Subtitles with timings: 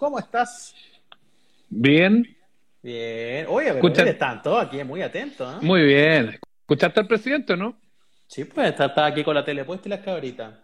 [0.00, 0.74] ¿cómo estás?
[1.68, 2.26] Bien.
[2.82, 3.46] Bien.
[3.48, 4.02] Oye, pero Escucha...
[4.02, 5.52] eres tanto aquí, muy atento.
[5.52, 5.56] ¿eh?
[5.60, 6.40] Muy bien.
[6.62, 7.78] ¿Escuchaste al presidente, no?
[8.26, 10.54] Sí, pues está, aquí con la tele puesta y las cabritas.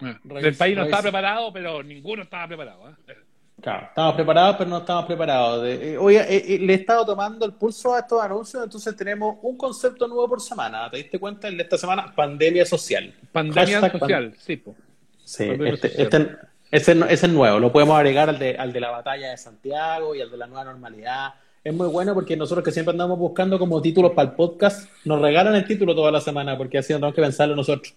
[0.00, 2.90] Ah, el país no estaba preparado, pero ninguno estaba preparado.
[2.90, 3.14] ¿eh?
[3.60, 5.68] Claro, estamos preparados, pero no estamos preparados.
[5.68, 9.36] Eh, oye, eh, eh, le he estado tomando el pulso a estos anuncios, entonces tenemos
[9.42, 10.90] un concepto nuevo por semana.
[10.90, 11.46] ¿Te diste cuenta?
[11.46, 13.14] El de esta semana, pandemia social.
[13.30, 14.56] Pandemia social, sí.
[14.56, 14.74] Po.
[15.22, 16.36] Sí, este, este,
[16.70, 17.58] ese, es nuevo.
[17.58, 20.46] Lo podemos agregar al de, al de la batalla de Santiago y al de la
[20.46, 21.34] nueva normalidad.
[21.62, 25.20] Es muy bueno porque nosotros que siempre andamos buscando como títulos para el podcast, nos
[25.20, 27.94] regalan el título toda la semana porque así no tenemos que pensarlo nosotros.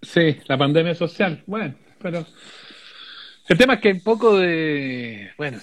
[0.00, 1.42] Sí, la pandemia social.
[1.46, 2.26] Bueno, pero
[3.48, 5.30] el tema es que un poco de.
[5.36, 5.58] Bueno,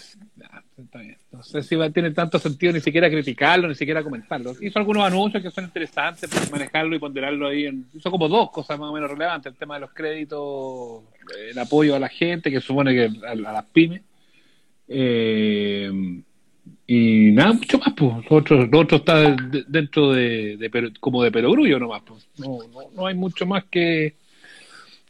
[1.32, 4.54] no sé si va a tener tanto sentido ni siquiera criticarlo, ni siquiera comentarlo.
[4.62, 7.66] Hizo algunos anuncios que son interesantes, para manejarlo y ponderarlo ahí.
[7.66, 11.04] En, hizo como dos cosas más o menos relevantes: el tema de los créditos,
[11.50, 14.02] el apoyo a la gente, que supone que a, las pymes.
[14.88, 15.92] Eh,
[16.88, 18.12] y nada, mucho más, pues.
[18.30, 19.36] Lo otro, lo otro está
[19.68, 22.28] dentro de, de, como de perogrullo nomás, pues.
[22.38, 24.16] No, no, no hay mucho más que,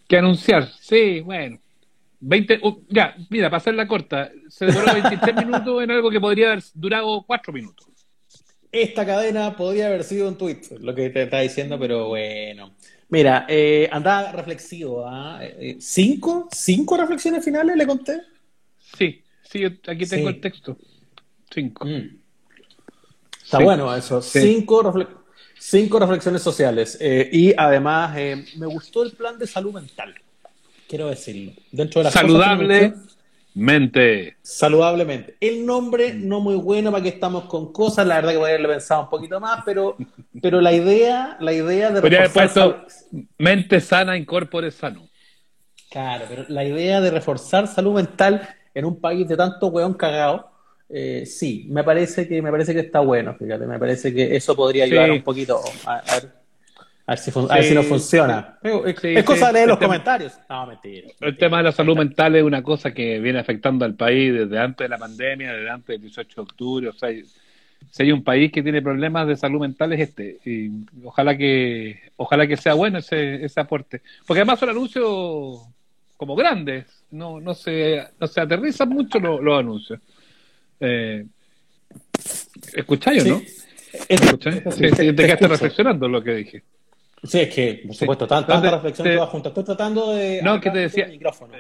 [0.08, 0.70] que anunciar.
[0.80, 1.61] Sí, bueno
[2.22, 6.52] 20, ya, mira, para hacer la corta, se demoró 23 minutos en algo que podría
[6.52, 7.88] haber durado 4 minutos.
[8.72, 12.74] Esta cadena podría haber sido un tweet, lo que te está diciendo, pero bueno.
[13.10, 15.06] Mira, eh, andaba reflexivo.
[15.06, 15.40] ¿ah?
[15.42, 16.48] Eh, ¿Cinco?
[16.54, 18.22] ¿Cinco reflexiones finales le conté?
[18.98, 20.78] Sí, sí, aquí tengo el texto.
[21.54, 21.86] Cinco.
[21.86, 22.18] Mm.
[23.44, 24.22] Está bueno eso.
[24.22, 24.94] Cinco,
[25.60, 26.98] cinco reflexiones sociales.
[27.02, 30.16] Eh, y además, eh, me gustó el plan de salud mental
[30.92, 31.54] quiero decirlo.
[31.72, 34.34] Dentro de la Saludablemente.
[34.42, 35.38] Saludablemente.
[35.40, 38.74] El nombre no muy bueno para que estamos con cosas, la verdad que podría haberle
[38.74, 39.96] pensado un poquito más, pero,
[40.42, 42.86] pero la idea, la idea de Podría reforzar
[43.38, 45.08] mente sana, incorpore sano.
[45.90, 50.52] Claro, pero la idea de reforzar salud mental en un país de tanto weón cagado,
[50.90, 54.58] eh, sí, me parece que me parece que está bueno, fíjate, me parece que eso
[54.58, 56.41] podría ayudar un poquito a, ver
[57.12, 58.58] a ver si, si no funciona.
[58.64, 60.34] es cosa de leer los comentarios.
[60.50, 63.96] No, mentira, El tema de la salud mental es una cosa que viene afectando al
[63.96, 66.88] país desde antes de la pandemia, desde antes del 18 de octubre.
[66.90, 67.10] O sea,
[67.90, 70.40] si hay un país que tiene problemas de salud mental es este.
[70.46, 70.70] Y
[71.04, 74.02] ojalá que ojalá que sea bueno ese, ese aporte.
[74.26, 75.62] Porque además son anuncios
[76.16, 77.04] como grandes.
[77.12, 80.00] No, no, se, no se aterrizan mucho los, anuncios.
[80.80, 81.26] Eh,
[82.74, 83.42] ¿Escucháis o no?
[84.08, 84.64] ¿Escucháis?
[84.96, 86.64] te quedaste reflexionando lo que dije.
[87.24, 89.50] Sí, es que, por supuesto, tanta, reflexión que va junto.
[89.50, 90.42] Estoy tratando de.
[90.42, 91.08] No, que te decía.
[91.08, 91.54] Micrófono.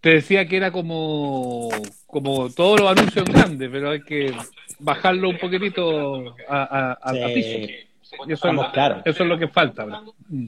[0.00, 1.68] Te decía que era como,
[2.06, 4.32] como todos los anuncios grandes, pero hay que
[4.78, 7.34] bajarlo un poquitito a, a, sí.
[7.34, 7.72] piso.
[8.12, 9.02] Eso, Estamos claros.
[9.04, 9.84] Eso es lo que falta.
[10.28, 10.46] Mm.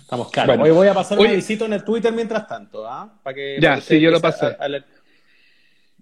[0.00, 0.58] Estamos claros.
[0.60, 2.86] Hoy voy a pasar un visito en el Twitter mientras tanto.
[2.86, 3.20] ¿ah?
[3.22, 4.56] Para que, ya, sí, yo lo pasé.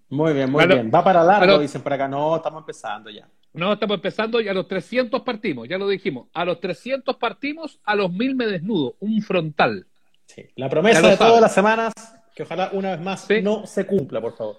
[0.09, 0.91] Muy bien, muy bien.
[0.93, 2.09] Va para largo, dicen por acá.
[2.09, 3.29] No, estamos empezando ya.
[3.53, 6.29] No, estamos empezando y a los 300 partimos, ya lo dijimos.
[6.33, 9.87] A los 300 partimos, a los 1000 me desnudo, un frontal.
[10.27, 10.45] Sí.
[10.57, 11.93] La promesa de todas las semanas,
[12.35, 14.57] que ojalá una vez más no se cumpla, por favor.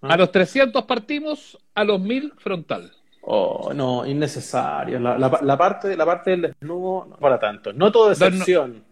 [0.00, 2.92] A los 300 partimos, a los 1000 frontal.
[3.24, 4.98] Oh, no, innecesario.
[4.98, 7.72] La, la, parte, la parte del desnudo no para tanto.
[7.72, 8.78] No todo excepción.
[8.78, 8.84] No,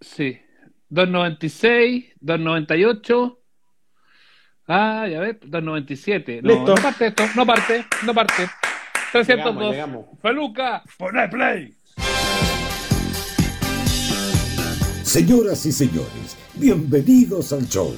[0.00, 0.40] sí.
[0.88, 3.38] 296, 298.
[4.68, 6.42] Ah, ya ves, 297.
[6.42, 8.48] No, no parte esto, no parte, no parte.
[9.12, 9.76] 302.
[10.22, 11.74] Peluca, poné play.
[15.02, 17.94] Señoras y señores, bienvenidos al show.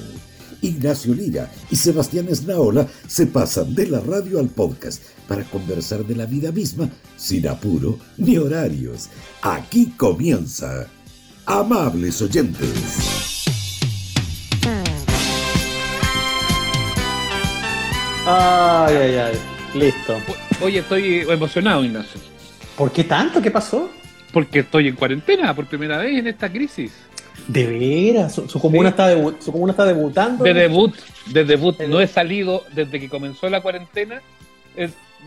[0.61, 6.15] Ignacio Lira y Sebastián Esnaola se pasan de la radio al podcast para conversar de
[6.15, 9.09] la vida misma sin apuro ni horarios.
[9.41, 10.87] Aquí comienza.
[11.45, 13.45] Amables oyentes.
[18.25, 19.39] Ay, ay, ay.
[19.75, 20.17] Listo.
[20.61, 22.19] Oye, estoy emocionado, Ignacio.
[22.77, 23.41] ¿Por qué tanto?
[23.41, 23.89] ¿Qué pasó?
[24.31, 26.93] Porque estoy en cuarentena por primera vez en esta crisis.
[27.47, 28.33] ¿De veras?
[28.33, 30.43] ¿Su, comuna, está, su comuna está debutando?
[30.43, 30.95] De debut,
[31.27, 31.79] de debut.
[31.81, 34.21] No he salido desde que comenzó la cuarentena.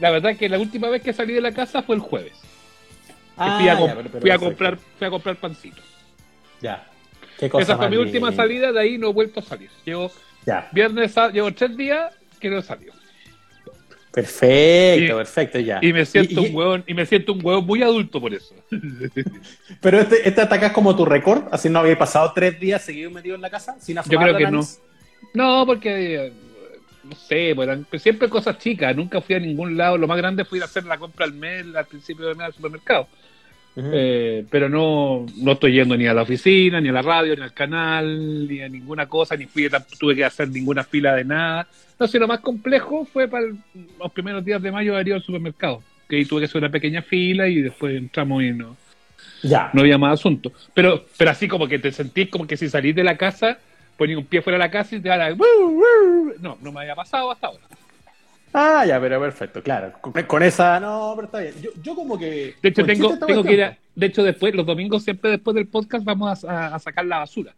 [0.00, 2.32] la verdad que la última vez que salí de la casa fue el jueves.
[3.36, 3.76] Ah, fui, a,
[4.38, 5.80] comprar, fui a comprar pancito.
[6.60, 6.88] Ya.
[7.38, 9.70] Esa fue mi última salida, de ahí no he vuelto a salir.
[9.84, 10.10] Llevo,
[10.44, 10.68] ya.
[10.72, 12.97] viernes, llevo tres días que no he salido.
[14.18, 15.78] Perfecto, perfecto, ya.
[15.80, 18.52] Y me siento un huevo, y me siento un huevo muy adulto por eso.
[19.80, 23.12] Pero este, este ataque es como tu récord, así no había pasado tres días seguidos
[23.12, 24.60] metido en la casa sin Yo creo que no.
[25.34, 26.32] No, porque
[27.04, 27.54] no sé,
[27.88, 29.96] pues, siempre cosas chicas, nunca fui a ningún lado.
[29.96, 32.46] Lo más grande fue ir a hacer la compra al mes al principio de mes
[32.46, 33.06] al supermercado.
[33.80, 37.42] Eh, pero no, no estoy yendo ni a la oficina, ni a la radio, ni
[37.42, 41.66] al canal, ni a ninguna cosa, ni fui, tuve que hacer ninguna fila de nada.
[41.98, 45.22] No sé, lo más complejo fue para los primeros días de mayo haber ido al
[45.22, 48.76] supermercado, que ahí tuve que hacer una pequeña fila y después entramos y no,
[49.42, 49.70] ya.
[49.72, 50.52] no había más asunto.
[50.74, 53.58] Pero, pero así como que te sentís como que si salís de la casa,
[53.96, 55.30] ponís un pie fuera de la casa y te da la...
[55.30, 57.64] No, no me había pasado hasta ahora.
[58.52, 59.92] Ah, ya, pero perfecto, claro.
[60.00, 61.54] Con, esa, no, pero está bien.
[61.60, 62.54] Yo, yo como que.
[62.62, 65.66] De hecho, tengo, tengo que ir a, De hecho, después, los domingos, siempre después del
[65.66, 67.54] podcast, vamos a, sacar la basura.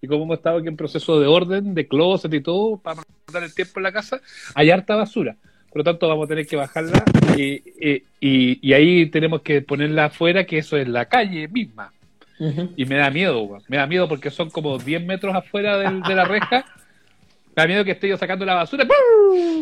[0.00, 3.02] Y como hemos estado aquí en proceso de orden, de closet y todo, para
[3.32, 4.20] dar el tiempo en la casa,
[4.54, 5.36] hay harta basura.
[5.70, 7.04] Por lo tanto, vamos a tener que bajarla
[7.36, 7.62] y,
[8.20, 11.92] y, y, ahí tenemos que ponerla afuera, que eso es la calle misma.
[12.76, 16.24] Y me da miedo, me da miedo porque son como 10 metros afuera de la
[16.24, 16.64] reja
[17.58, 18.86] da miedo que esté yo sacando la basura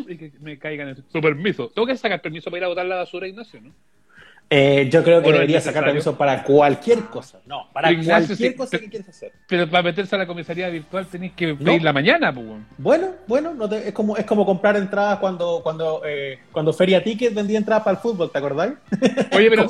[0.08, 1.70] y que me caigan en su permiso.
[1.74, 3.72] Tengo que sacar permiso para ir a botar la basura, Ignacio, ¿no?
[4.48, 7.40] Eh, yo creo que debería sacar permiso para cualquier cosa.
[7.46, 9.32] No, para cualquier cosa que quieras hacer.
[9.48, 12.46] Pero para meterse a la comisaría virtual tenéis que pedir la mañana, pues.
[12.78, 17.34] Bueno, bueno, no es como es como comprar entradas cuando cuando eh, cuando Feria Ticket
[17.34, 18.74] vendía entradas para el fútbol, ¿te acordáis?
[19.32, 19.66] Oye, pero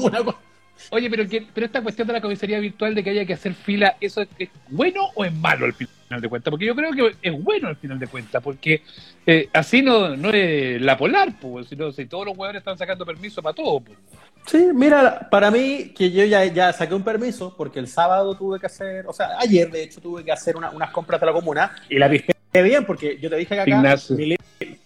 [0.90, 1.25] Oye, pero,
[1.55, 4.49] pero esta cuestión de la comisaría virtual de que haya que hacer fila, ¿eso es,
[4.69, 6.50] bueno o es malo al final de cuentas?
[6.50, 8.82] Porque yo creo que es bueno al final de cuentas, porque
[9.26, 13.05] eh, así no, no es la polar, pues, sino si todos los jugadores están sacando
[13.05, 13.81] permiso para todo.
[13.81, 13.99] Pues.
[14.46, 18.61] Sí, mira, para mí, que yo ya, ya saqué un permiso, porque el sábado tuve
[18.61, 21.72] que hacer, o sea, ayer de hecho tuve que hacer unas compras de la comuna
[21.88, 22.32] y la viste
[22.62, 23.70] bien, porque yo te dije que acá.
[23.70, 24.17] Ignacio,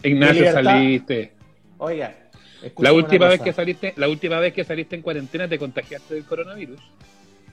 [0.03, 1.33] Ignacio saliste.
[1.79, 2.15] Oiga,
[2.79, 6.25] la última vez que saliste, la última vez que saliste en cuarentena te contagiaste del
[6.25, 6.81] coronavirus.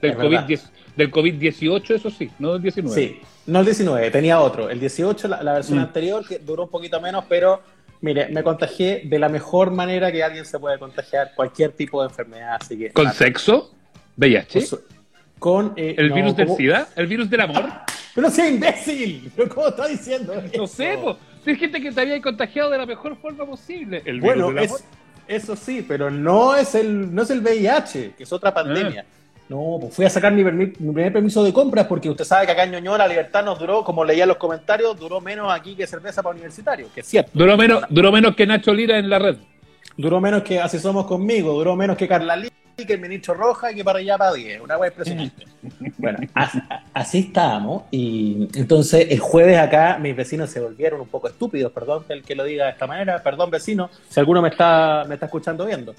[0.00, 0.58] Del COVID,
[0.96, 3.00] del COVID-18, eso sí, no del 19.
[3.00, 4.70] Sí, no el 19, tenía otro.
[4.70, 5.82] El 18, la, versión mm.
[5.82, 7.60] anterior, que duró un poquito menos, pero
[8.00, 12.08] mire, me contagié de la mejor manera que alguien se puede contagiar cualquier tipo de
[12.08, 12.58] enfermedad.
[12.60, 13.74] Así que, ¿Con sexo?
[14.16, 14.66] ¿VIH?
[15.40, 16.88] Con, eh, ¿El virus del SIDA?
[16.94, 17.64] ¿El virus del amor?
[18.14, 20.34] Pero sea imbécil, ¿cómo está diciendo?
[20.56, 21.16] No sé, pues.
[21.46, 24.02] Hay gente que te había contagiado de la mejor forma posible.
[24.04, 24.52] El bueno,
[25.28, 29.04] eso sí, pero no es el, no es el VIH, que es otra pandemia.
[29.06, 29.14] Ah.
[29.48, 32.64] No, pues fui a sacar mi, primer permiso de compras porque usted sabe que acá
[32.64, 35.86] en Ñoñoa la libertad nos duró, como leía en los comentarios, duró menos aquí que
[35.86, 37.30] cerveza para universitario, que es cierto.
[37.32, 39.36] Duró menos, duró menos que Nacho Lira en la red.
[39.96, 42.54] Duró menos que Así Somos Conmigo, duró menos que Carla Lira
[42.86, 44.60] que el ministro Roja y que para allá para 10.
[44.60, 45.44] Una web impresionante.
[45.98, 46.18] bueno,
[46.94, 47.84] así, estábamos.
[47.90, 52.34] Y entonces el jueves acá mis vecinos se volvieron un poco estúpidos, perdón el que
[52.34, 55.94] lo diga de esta manera, perdón vecino, si alguno me está, me está escuchando viendo.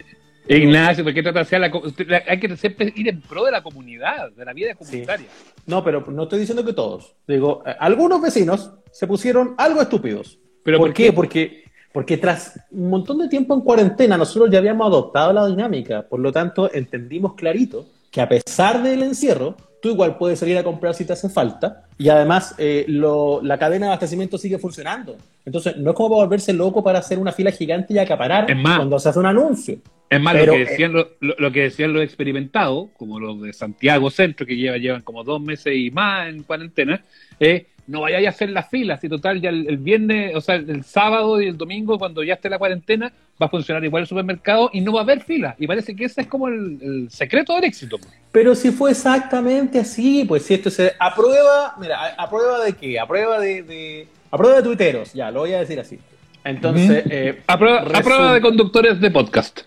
[0.47, 4.31] Ignacio, ¿por qué trata de la, hay que siempre ir en pro de la comunidad,
[4.31, 5.27] de la vida comunitaria?
[5.67, 7.15] No, pero no estoy diciendo que todos.
[7.27, 10.39] Digo, eh, algunos vecinos se pusieron algo estúpidos.
[10.63, 11.13] ¿Pero ¿Por, qué?
[11.13, 16.03] Porque porque tras un montón de tiempo en cuarentena, nosotros ya habíamos adoptado la dinámica,
[16.03, 20.63] por lo tanto entendimos clarito que a pesar del encierro, tú igual puedes salir a
[20.63, 25.17] comprar si te hace falta y además eh, la cadena de abastecimiento sigue funcionando.
[25.45, 28.99] Entonces, no es como para volverse loco para hacer una fila gigante y acaparar cuando
[28.99, 29.77] se hace un anuncio.
[30.09, 34.45] Es más, lo, que decían, lo, que decían los experimentados, como los de Santiago Centro,
[34.45, 37.03] que lleva, llevan como dos meses y más en cuarentena,
[37.39, 40.83] es no vayáis a hacer las filas, y total, ya el, viernes, o sea, el,
[40.83, 44.69] sábado y el domingo, cuando ya esté la cuarentena, va a funcionar igual el supermercado
[44.71, 45.55] y no va a haber filas.
[45.57, 47.97] Y parece que ese es como el, secreto del éxito.
[48.31, 52.99] Pero si fue exactamente así, pues si esto se aprueba, mira, a, prueba de qué,
[52.99, 55.99] a prueba de, a prueba de tuiteros, ya, lo voy a decir así.
[56.43, 59.61] Entonces, eh, a, prueba, de conductores de podcast.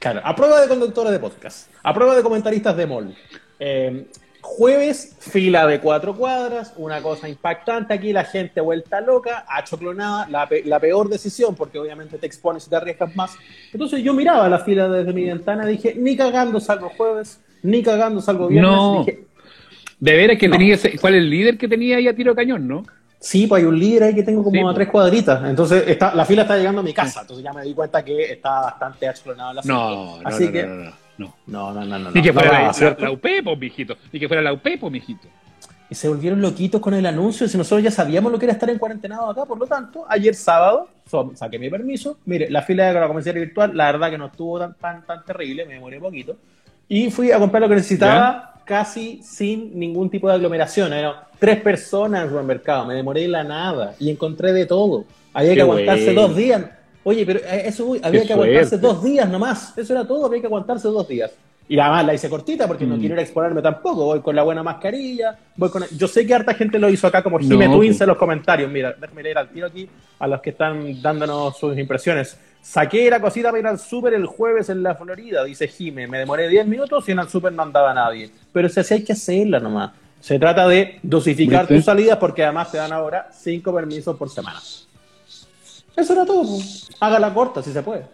[0.00, 3.14] Claro, a prueba de conductores de podcast, a prueba de comentaristas de mall.
[3.60, 4.06] Eh,
[4.42, 10.48] Jueves, fila de cuatro cuadras, una cosa impactante aquí, la gente vuelta loca, achoclonada, la,
[10.64, 13.36] la peor decisión, porque obviamente te expones y te arriesgas más.
[13.72, 17.82] Entonces yo miraba la fila desde mi ventana y dije, ni cagando salgo jueves, ni
[17.82, 18.70] cagando salgo viernes.
[18.70, 19.06] No.
[20.00, 22.66] de veras que tenía ese, ¿cuál es el líder que tenía ahí a tiro cañón,
[22.66, 22.84] no?
[23.20, 25.44] Sí, pues hay un líder ahí que tengo como a tres cuadritas.
[25.44, 27.20] Entonces está, la fila está llegando a mi casa.
[27.20, 29.74] Entonces ya me di cuenta que está bastante achoclonada la fila.
[29.74, 30.92] No, Así que, no, no, no,
[31.46, 32.10] no, no, no.
[32.10, 33.96] Ni que fuera la, la, UP, pues, mijito.
[34.12, 35.28] Ni que fuera la UP, pues, mijito.
[35.90, 37.48] Y se volvieron loquitos con el anuncio.
[37.48, 40.34] Si nosotros ya sabíamos lo que era estar en cuarentenado acá, por lo tanto, ayer
[40.34, 40.88] sábado
[41.34, 42.18] saqué mi permiso.
[42.26, 45.24] Mire, la fila de la comercial virtual, la verdad que no estuvo tan, tan, tan
[45.24, 46.36] terrible, me demoré poquito.
[46.88, 50.92] Y fui a comprar lo que necesitaba casi sin ningún tipo de aglomeración.
[50.92, 55.04] Eran tres personas en el mercado, me demoré la nada y encontré de todo.
[55.32, 56.64] Había que aguantarse dos días
[57.04, 59.76] Oye, pero eh, eso había que aguantarse dos días nomás.
[59.76, 61.30] Eso era todo, había que aguantarse dos días.
[61.70, 62.98] Y además la hice cortita porque no mm.
[62.98, 64.04] quiero ir a exponerme tampoco.
[64.04, 65.38] Voy con la buena mascarilla.
[65.54, 65.84] Voy con...
[65.96, 68.68] Yo sé que harta gente lo hizo acá, como Jimé Twins en los comentarios.
[68.68, 69.88] Mira, déjame leer al tiro aquí
[70.18, 72.36] a los que están dándonos sus impresiones.
[72.60, 76.08] Saqué la cosita para ir al súper el jueves en la Florida, dice Jime.
[76.08, 78.32] Me demoré 10 minutos y en el súper no andaba nadie.
[78.52, 79.92] Pero si así hay que hacerla nomás.
[80.18, 81.76] Se trata de dosificar ¿Viste?
[81.76, 84.58] tus salidas porque además te dan ahora 5 permisos por semana.
[85.96, 86.58] Eso era todo.
[87.00, 88.04] Hágala corta si se puede.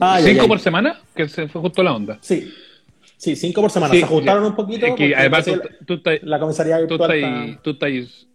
[0.00, 0.48] Ay, ¿Cinco ay, ay.
[0.48, 1.00] por semana?
[1.14, 2.18] Que se fue justo la onda.
[2.20, 2.50] Sí.
[3.16, 3.92] Sí, 5 por semana.
[3.94, 4.84] Sí, se ajustaron un poquito.
[4.84, 5.46] Es que además
[5.86, 8.26] tú, tú la comisaría tú virtual está- tú estás-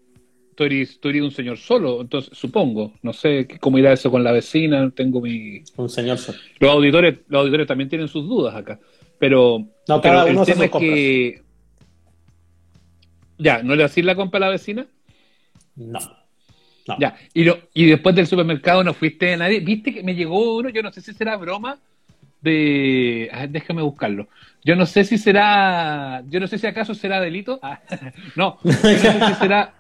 [0.56, 2.94] tú eres, tú eres un señor solo, entonces supongo.
[3.04, 4.90] No sé cómo irá eso con la vecina.
[4.90, 5.62] Tengo mi.
[5.76, 6.40] un señor solo.
[6.60, 8.80] Los auditores, los auditores también tienen sus dudas acá.
[9.20, 11.44] Pero, No, pero el tema es que.
[13.38, 14.88] Ya, ¿no le hacís la compra a la vecina?
[15.76, 16.00] No.
[16.90, 16.98] No.
[17.00, 19.60] Ya, y, lo- y después del supermercado no fuiste a nadie.
[19.60, 20.70] ¿Viste que me llegó uno?
[20.70, 21.78] Yo no sé si será broma
[22.42, 23.30] de...
[23.50, 24.28] déjame buscarlo.
[24.64, 26.24] Yo no sé si será...
[26.30, 27.60] Yo no sé si acaso será delito.
[27.62, 27.80] Ah,
[28.36, 28.74] no, yo no
[29.28, 29.74] sé si será...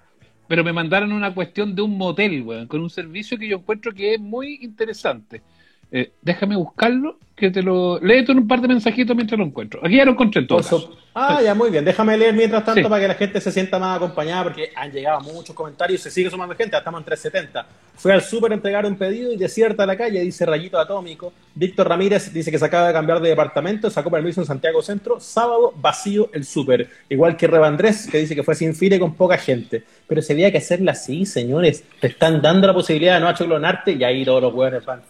[0.47, 3.93] Pero me mandaron una cuestión de un motel, weón, con un servicio que yo encuentro
[3.93, 5.43] que es muy interesante.
[5.91, 7.99] Eh, déjame buscarlo, que te lo...
[7.99, 9.79] Léete un par de mensajitos mientras lo encuentro.
[9.83, 10.95] Aquí ya lo encontré en todo caso.
[11.15, 11.83] Ah, ya muy bien.
[11.83, 12.87] Déjame leer mientras tanto Sí.
[12.87, 16.11] para que la gente se sienta más acompañada porque han llegado muchos comentarios y se
[16.11, 16.77] sigue sumando gente.
[16.77, 17.65] Estamos en 370.
[17.95, 21.33] Fue al súper a entregar un pedido y desierta la calle, dice Rayito Atómico.
[21.55, 25.19] Víctor Ramírez dice que se acaba de cambiar de departamento, sacó permiso en Santiago Centro.
[25.19, 26.87] Sábado vacío el súper.
[27.09, 29.83] Igual que Revandrés, que dice que fue sin file con poca gente.
[30.07, 31.83] Pero se había que hacerla así, señores.
[31.99, 35.01] Te están dando la posibilidad de no achoclonarte y ahí todos los hueones van.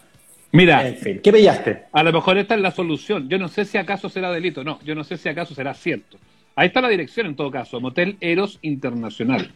[0.51, 1.83] Mira, En fin, ¿qué pillaste?
[1.91, 3.29] A lo mejor esta es la solución.
[3.29, 4.79] Yo no sé si acaso será delito, no.
[4.83, 6.17] Yo no sé si acaso será cierto.
[6.55, 9.51] Ahí está la dirección en todo caso, Motel Eros Internacional.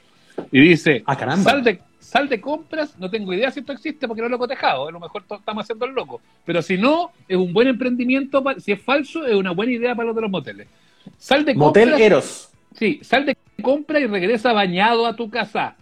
[0.52, 1.44] Y dice, Ah, caramba.
[1.50, 4.40] sal de, sal de compras, no tengo idea si esto existe porque no lo he
[4.40, 6.22] cotejado, a lo mejor estamos haciendo el loco.
[6.46, 10.08] Pero si no, es un buen emprendimiento, si es falso, es una buena idea para
[10.08, 10.68] los de los moteles.
[11.18, 12.50] Sal de Motel compras, Eros.
[12.76, 15.76] Sí, sal de compra y regresa bañado a tu casa.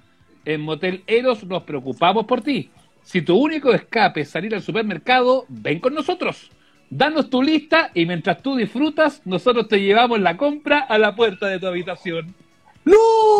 [0.43, 2.69] En Motel Eros nos preocupamos por ti.
[3.03, 6.49] Si tu único escape es salir al supermercado, ven con nosotros.
[6.89, 11.47] Danos tu lista y mientras tú disfrutas, nosotros te llevamos la compra a la puerta
[11.47, 12.33] de tu habitación.
[12.83, 12.95] ¡No!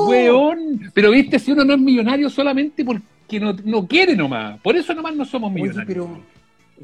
[0.08, 0.92] ¡Weón!
[0.94, 4.60] Pero viste, si uno no es millonario solamente porque no, no quiere nomás.
[4.62, 5.88] Por eso nomás no somos Oye, millonarios.
[5.88, 6.22] pero,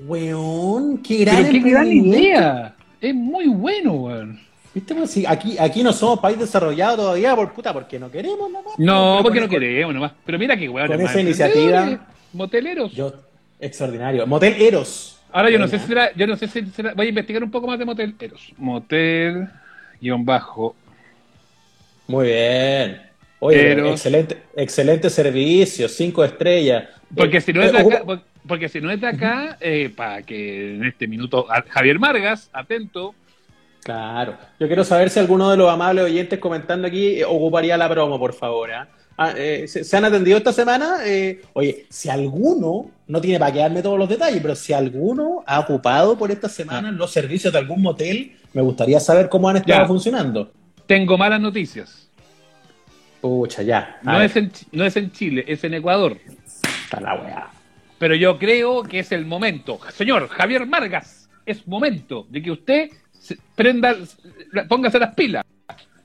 [0.08, 2.76] weón, qué gran, Pero qué gran idea.
[3.00, 4.40] Es muy bueno, weón.
[4.74, 4.94] ¿Viste?
[4.94, 8.74] Pues, si aquí, aquí no somos país desarrollado todavía, por puta, porque no queremos nomás.
[8.78, 10.12] No, porque no queremos nomás.
[10.26, 10.88] Pero mira qué weón.
[10.88, 12.92] con esa iniciativa- Moteleros.
[12.94, 13.14] Yo,
[13.60, 14.26] extraordinario.
[14.28, 15.20] Motel Eros.
[15.32, 17.52] Ahora yo no sé si será, yo no sé si será, voy a investigar un
[17.52, 18.54] poco más de Motel Eros.
[18.58, 19.50] Motel
[20.00, 20.76] guion bajo.
[22.08, 23.02] Muy bien.
[23.40, 23.92] Oye, Eros.
[23.92, 26.86] excelente, excelente servicio, cinco estrellas.
[27.14, 29.92] Porque Eh, si no es de eh, acá, porque si no es de acá, eh,
[29.96, 33.14] para que en este minuto Javier Margas, atento,
[33.84, 34.36] Claro.
[34.60, 38.20] Yo quiero saber si alguno de los amables oyentes comentando aquí eh, ocuparía la promo,
[38.20, 38.70] por favor.
[38.74, 38.86] ¿ah?
[39.20, 40.98] Ah, eh, ¿se, se han atendido esta semana?
[41.06, 45.60] Eh, oye, si alguno, no tiene para quedarme todos los detalles, pero si alguno ha
[45.60, 49.82] ocupado por esta semana los servicios de algún motel, me gustaría saber cómo han estado
[49.82, 49.88] Ya.
[49.88, 50.52] funcionando.
[50.86, 52.10] tengo malas noticias.
[53.20, 53.98] Pucha, ya.
[54.04, 56.18] No es, en, Chi- no es en Chile, es en Ecuador.
[56.86, 57.48] está la weá.
[57.98, 59.80] Pero yo creo que es el momento.
[59.94, 62.90] Señor Javier Margas, es momento de que usted
[63.56, 63.96] prenda,
[64.70, 65.44] póngase las pilas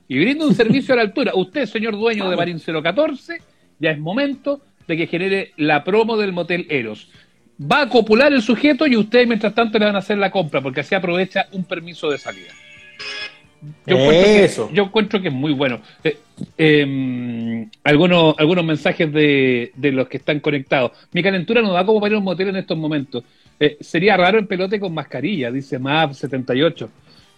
[0.09, 1.33] y brinde un servicio a la altura.
[1.35, 3.39] Usted, señor dueño de Marín 014,
[3.79, 7.09] ya es momento de que genere la promo del motel Eros.
[7.61, 10.61] Va a copular el sujeto y ustedes, mientras tanto, le van a hacer la compra,
[10.61, 12.51] porque así aprovecha un permiso de salida.
[13.87, 14.71] Yo encuentro, que, Eso.
[14.73, 15.81] yo encuentro que es muy bueno.
[16.03, 16.19] Eh,
[16.59, 20.93] eh, algunos, algunos mensajes de, de los que están conectados.
[21.13, 23.23] Mi calentura no da como para ir a un motel en estos momentos.
[23.61, 26.89] Eh, sería raro en pelote con mascarilla, dice MAP78.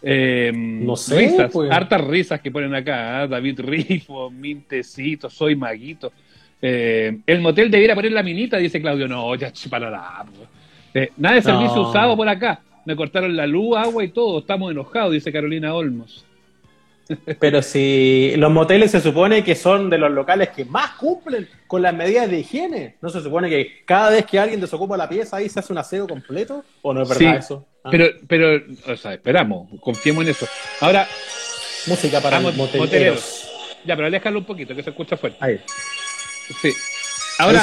[0.06, 1.70] Eh, No sé, risas, pues.
[1.70, 3.22] hartas risas que ponen acá.
[3.22, 3.26] ¿ah?
[3.26, 6.12] David Rifo, Mintecito, Soy Maguito.
[6.60, 9.08] Eh, el motel debiera poner la minita, dice Claudio.
[9.08, 10.24] No, ya para la.
[10.92, 11.88] Eh, nada de servicio No.
[11.90, 12.60] usado por acá.
[12.86, 14.40] Me cortaron la luz, agua y todo.
[14.40, 16.24] Estamos enojados, dice Carolina Olmos.
[17.38, 21.82] Pero si los moteles se supone que son de los locales que más cumplen con
[21.82, 25.36] las medidas de higiene, ¿no se supone que cada vez que alguien desocupa la pieza
[25.36, 26.64] ahí se hace un aseo completo?
[26.82, 27.66] ¿O no es verdad Sí, eso?
[27.84, 30.46] Ah, Pero, pero, o sea, esperamos, confiemos en eso.
[30.80, 31.06] Ahora,
[31.86, 32.86] música para vamos, moteleros.
[32.86, 33.48] moteleros.
[33.84, 35.38] ya, pero aléjalo un poquito, que se escucha fuerte.
[35.40, 35.60] Ahí.
[36.62, 36.72] Sí.
[37.38, 37.62] Ahora,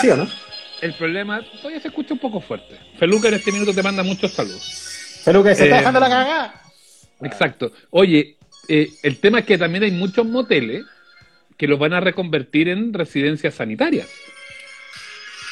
[0.82, 2.76] el problema, todavía se escucha un poco fuerte.
[2.98, 4.62] Feluca en este minuto te manda muchos saludos.
[5.24, 6.62] Que se está Eh, dejando la cagada.
[7.22, 7.72] Exacto.
[7.92, 8.38] Oye,
[8.68, 10.86] eh, el tema es que también hay muchos moteles
[11.58, 14.08] que los van a reconvertir en residencias sanitarias.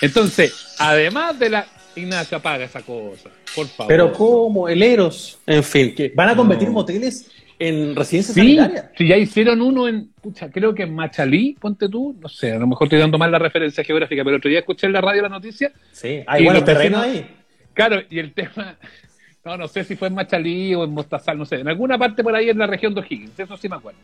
[0.02, 1.68] Entonces, además de la...
[1.96, 3.88] Ignacio, apaga esa cosa, por favor.
[3.90, 4.70] Pero ¿cómo?
[4.70, 5.40] El Eros.
[5.46, 6.76] En fin, que van a convertir No.
[6.76, 8.92] moteles en residencia Sí, sanitaria.
[8.98, 12.60] sí, ya hicieron uno en, pucha, creo que en Machalí, ponte tú, no sé, a
[12.60, 15.02] lo mejor estoy dando mal la referencia geográfica, pero el otro día escuché en la
[15.02, 17.28] radio la noticia, Sí, hay buenos terrenos ahí.
[17.74, 18.78] claro, y el tema,
[19.50, 22.24] no, no sé si fue en Machalí o en Mostazal, no sé, en alguna parte
[22.24, 24.00] por ahí en la región de O'Higgins, eso sí me acuerdo.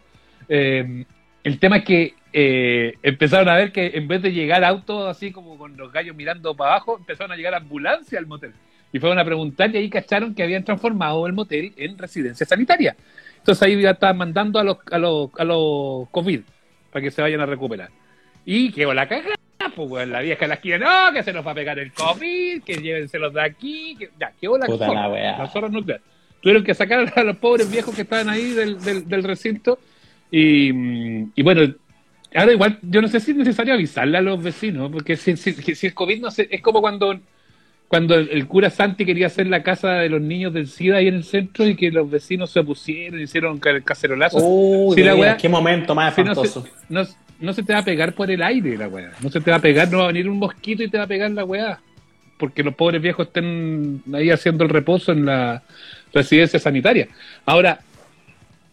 [0.49, 1.05] Eh,
[1.43, 5.31] el tema es que eh, empezaron a ver que en vez de llegar autos así
[5.31, 8.53] como con los gallos mirando para abajo, empezaron a llegar ambulancias al motel.
[8.91, 12.95] Y fueron a preguntar y ahí cacharon que habían transformado el motel en residencia sanitaria.
[13.37, 16.41] Entonces ahí ya estaban mandando a los, a los, a los COVID
[16.91, 17.91] para que se vayan a recuperar.
[18.43, 19.34] Y quedó la cagada,
[19.75, 22.63] pues weón, la vieja la esquina, no, que se nos va a pegar el COVID,
[22.63, 25.37] que llévenselos de aquí, que ya, quedó la Puta la weá.
[25.37, 26.01] la zorra nuclear.
[26.41, 29.79] Tuvieron que sacar a los pobres viejos que estaban ahí del, del, del recinto
[30.31, 30.69] y,
[31.35, 31.73] y bueno,
[32.33, 35.53] ahora igual yo no sé si es necesario avisarle a los vecinos, porque si, si,
[35.53, 37.19] si el COVID no sé, es como cuando
[37.87, 41.07] cuando el, el cura Santi quería hacer la casa de los niños del SIDA ahí
[41.07, 44.41] en el centro y que los vecinos se opusieron, hicieron ca- cacerolazos.
[44.43, 46.67] Uy, Sí, la veras, qué momento más Si no, se, espantoso.
[46.89, 47.03] no,
[47.39, 49.11] no se te va a pegar por el aire la weá.
[49.21, 51.03] No se te va a pegar, no va a venir un mosquito y te va
[51.03, 51.79] a pegar la weá.
[52.37, 55.63] Porque los pobres viejos estén ahí haciendo el reposo en la
[56.13, 57.07] residencia sanitaria.
[57.45, 57.79] Ahora,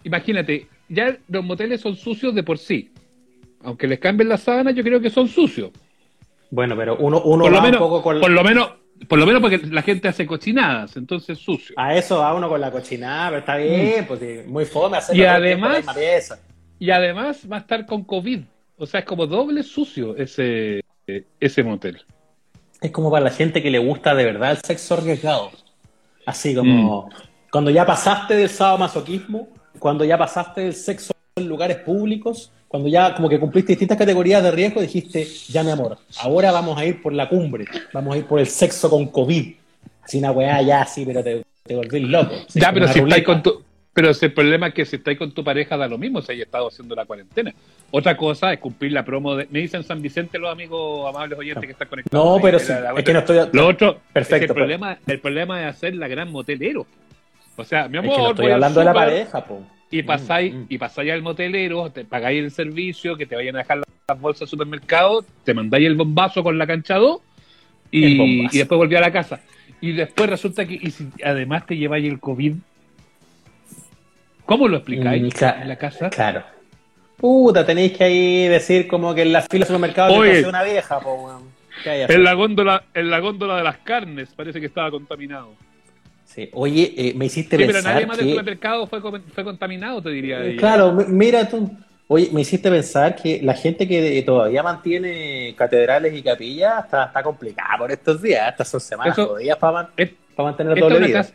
[0.05, 2.91] imagínate, ya los moteles son sucios de por sí.
[3.65, 5.71] Aunque les cambien las sábanas, yo creo que son sucios.
[6.51, 8.21] Bueno, pero uno, uno Por va lo, menos, un poco con...
[8.21, 8.73] por lo menos,
[9.09, 11.75] por lo menos porque la gente hace cochinadas, entonces sucio.
[11.79, 15.23] A eso va uno con la cochinada, pero está bien, pues sí, muy fome hacerlo
[15.23, 15.25] Mm.
[15.25, 16.39] Y además-.
[16.79, 18.41] Y además va a estar con COVID.
[18.83, 20.83] O sea, es como doble sucio ese,
[21.39, 22.03] ese motel.
[22.81, 25.53] Es como para la gente que le gusta de verdad el sexo arriesgado.
[26.27, 27.11] Así como Mm.
[27.53, 29.47] cuando ya pasaste del sadomasoquismo,
[29.79, 34.43] cuando ya pasaste del sexo en lugares públicos, cuando ya como que cumpliste distintas categorías
[34.43, 38.19] de riesgo, dijiste, ya mi amor, ahora vamos a ir por la cumbre, vamos a
[38.19, 39.55] ir por el sexo con COVID.
[40.03, 42.35] Así una weá ya así, pero te, te loco.
[42.53, 43.63] Ya, pero si estáis con tu.
[43.95, 46.33] Pero si el problema es que si estáis con tu pareja da lo mismo si
[46.33, 47.53] hayas estado haciendo la cuarentena.
[47.91, 49.47] Otra cosa es cumplir la promo de.
[49.51, 52.27] Me dicen San Vicente los amigos amables oyentes que están conectados.
[52.37, 53.39] No, pero que sí, la- la es que no estoy...
[53.53, 56.87] Lo otro, Perfecto, es el, pero- problema, el problema es hacer la gran motelero.
[57.57, 59.63] O sea, mi Es amor, que no estoy hablando de la pareja, po.
[59.91, 60.67] Y pasáis, Mm, mm.
[60.71, 64.43] y pasáis al motelero, te pagáis el servicio, que te vayan a dejar las bolsas
[64.43, 67.21] al supermercado, te mandáis el bombazo con la cancha 2
[67.93, 69.41] El y, y después volví a la casa.
[69.83, 72.55] Y después resulta que, y si además te lleváis el COVID,
[74.47, 76.11] ¿cómo lo explicáis Mm, en la casa?
[76.11, 76.43] Claro.
[77.17, 80.43] Puta, tenéis que ahí decir como que en la fila del supermercado Oye.
[80.43, 81.43] te una vieja, po, weón.
[81.83, 84.91] ¿Qué hay que En la góndola, en la góndola de las carnes parece que estaba
[84.91, 85.55] contaminado.
[86.25, 86.49] Sí.
[86.55, 88.33] Oye, eh, me hiciste Sí, pero pensar nadie más del que...
[88.33, 90.45] supermercado fue, fue contaminado, te diría.
[90.45, 90.57] Eh.
[90.57, 91.71] Claro, mi- mira tú.
[92.09, 97.23] Oye, me hiciste pensar que la gente que todavía mantiene catedrales y capillas está, está
[97.23, 98.51] complicada por estos días.
[98.51, 101.33] Estas son semanas jodidas para, man- Es- para mantener todo el casa,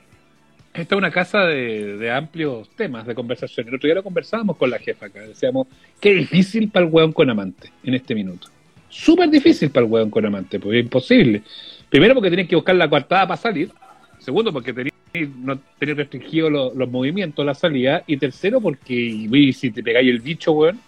[0.78, 3.68] esta es una casa de, de amplios temas de conversación.
[3.68, 5.22] El otro día lo conversábamos con la jefa acá.
[5.22, 5.68] Decíamos,
[6.00, 8.48] qué difícil para el hueón con amante en este minuto.
[8.90, 11.42] Súper difícil para el hueón con amante, porque es imposible.
[11.90, 13.72] Primero porque tenés que buscar la coartada para salir.
[14.20, 14.94] Segundo porque tenés,
[15.38, 18.04] no tenés restringido lo- los movimientos, la salida.
[18.08, 20.80] Y tercero porque si te pegáis el bicho, hueón.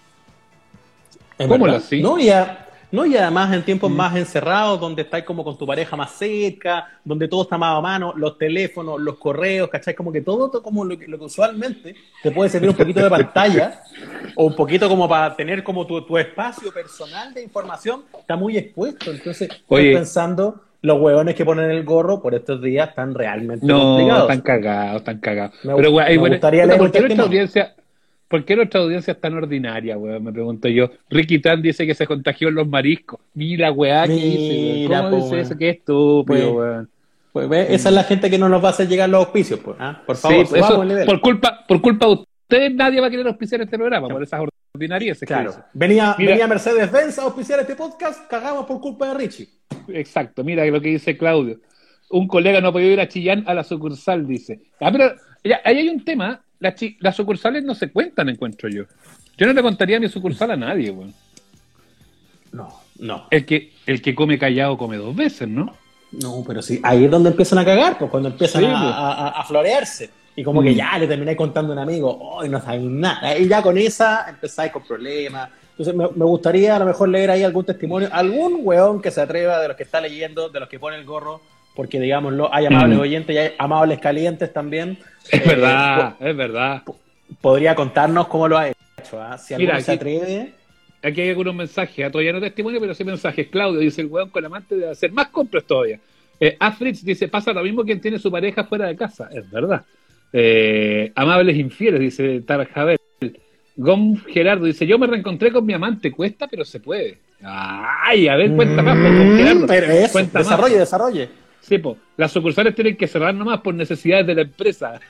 [1.38, 1.68] ¿Cómo verdad.
[1.68, 2.02] lo así?
[2.02, 3.96] No, y, a- no, y además en tiempos Mm.
[3.96, 7.82] más encerrados, donde estáis como con tu pareja más cerca, donde todo está más a
[7.82, 9.94] mano, los teléfonos, los correos, ¿cachai?
[9.94, 13.02] Como que todo, todo como lo que, lo que usualmente te puede servir un poquito
[13.04, 13.82] de pantalla
[14.36, 18.58] o un poquito como para tener como tu, tu espacio personal de información, está muy
[18.58, 19.12] expuesto.
[19.12, 19.90] Entonces, Oye.
[19.90, 24.22] estoy pensando, los hueones que ponen el gorro por estos días están realmente No, complicados.
[24.24, 25.54] están cagados, están cagados.
[25.64, 27.26] Me- Pero, güey, me bueno, gustaría leer ¿por un qué nuestra testimonio.
[27.42, 27.76] audiencia,
[28.30, 30.24] ¿por qué nuestra audiencia es tan ordinaria, weón?
[30.24, 30.90] Me pregunto yo.
[31.10, 33.20] Ricky Tan dice que se contagió en los mariscos.
[33.34, 35.02] Mira, weá, ¿qué dice, weón?
[35.04, 35.46] ¿Cómo po, dice weón.
[35.46, 35.58] eso?
[35.58, 36.90] Qué estúpido, Pues, weón.
[37.34, 39.60] Pues, ve, esa es la gente que no nos va a hacer llegar los auspicios,
[39.60, 39.78] pues.
[39.80, 40.02] ¿ah?
[40.06, 43.28] Por favor, Sí, pues, eso, por culpa, por culpa de ustedes nadie va a querer
[43.28, 44.42] auspiciar este programa, por esas
[44.74, 45.20] ordinarias.
[45.20, 45.54] Claro.
[45.74, 46.32] Venía, Mira.
[46.32, 49.48] venía Mercedes-Benz a auspiciar este podcast, cagamos por culpa de Richie.
[49.90, 51.60] Exacto, mira lo que dice Claudio.
[52.10, 54.60] Un colega no ha podido ir a Chillán a la sucursal, dice.
[54.80, 55.14] Ah, pero
[55.44, 56.42] ya, ahí hay un tema.
[56.60, 58.84] Las, sucursales no se cuentan, encuentro yo.
[59.38, 61.14] Yo no le contaría mi sucursal a nadie, weón.
[62.52, 63.26] No, no.
[63.30, 65.76] El que, el que come callado come dos veces, ¿no?
[66.12, 68.94] No, pero sí, ahí es donde empiezan a cagar, pues cuando empiezan Sí, a, pues.
[68.94, 70.10] a- florearse.
[70.36, 70.76] Y como que Mm.
[70.76, 73.38] ya le termináis contando a un amigo, hoy no sabéis nada.
[73.38, 75.50] Y ya con esa empezáis con problemas.
[75.72, 79.22] Entonces me, me gustaría a lo mejor leer ahí algún testimonio, algún weón que se
[79.22, 81.42] atreva de los que está leyendo, de los que pone el gorro,
[81.76, 83.02] porque digámoslo, hay amables Mm.
[83.02, 84.98] oyentes y hay amables calientes también.
[85.32, 86.84] Es Eh, verdad, es verdad.
[87.42, 89.22] Podría contarnos cómo lo ha hecho.
[89.22, 89.38] ¿ah?
[89.38, 90.54] Si alguno se atreve.
[91.02, 93.48] Aquí hay algunos mensajes, ah, todavía no testimonio, pero sí mensajes.
[93.48, 95.98] Claudio dice, el weón con amante debe hacer más compras todavía.
[96.42, 99.30] Eh, Afritz dice, pasa lo mismo quien tiene su pareja fuera de casa.
[99.32, 99.84] Es verdad.
[100.34, 102.98] Eh, amables infieles, dice Tarjabel.
[103.78, 107.18] Gom Gerardo dice, yo me reencontré con mi amante, cuesta, pero se puede.
[107.42, 109.68] Ay, a ver, cuenta más, Gom Mm, Gerardo.
[109.68, 111.30] pero eso, desarrolle, desarrolle.
[111.70, 111.82] Sí.
[112.18, 115.00] Las sucursales tienen que cerrar nomás por necesidades de la empresa.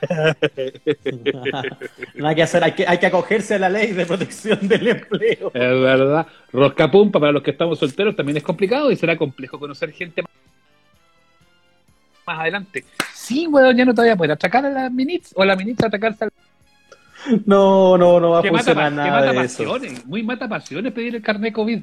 [2.14, 4.88] No hay que hacer, hay que, hay que acogerse a la ley de protección del
[4.88, 5.50] empleo.
[5.54, 6.26] Es verdad.
[6.52, 10.30] Roscapumpa para los que estamos solteros también es complicado y será complejo conocer gente más,
[12.26, 12.84] más adelante.
[13.14, 15.82] Sí, weón, ya no te voy a poder atracar a la minits o la minits
[15.82, 16.30] atacarse al
[17.46, 19.78] No, no, no va a mata, funcionar que nada mata de eso.
[20.04, 21.80] Muy mata pasiones pedir el carnet COVID.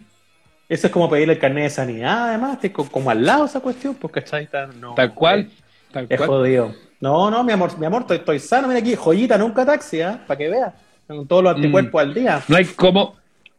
[0.69, 3.60] Eso es como pedirle el carnet de sanidad, además, que co- como al lado esa
[3.62, 4.43] cuestión, pues ¿cachai?
[4.43, 5.49] Está- no, Tal cual.
[5.91, 6.30] Tal Es cual.
[6.30, 6.75] jodido.
[6.99, 10.23] No, no, mi amor, mi amor, estoy, estoy sano, mira aquí, joyita, nunca taxi, ¿ah?
[10.27, 10.73] Para que veas.
[11.08, 12.41] Con todos los anticuerpos al día.
[12.49, 13.15] No hay cómo,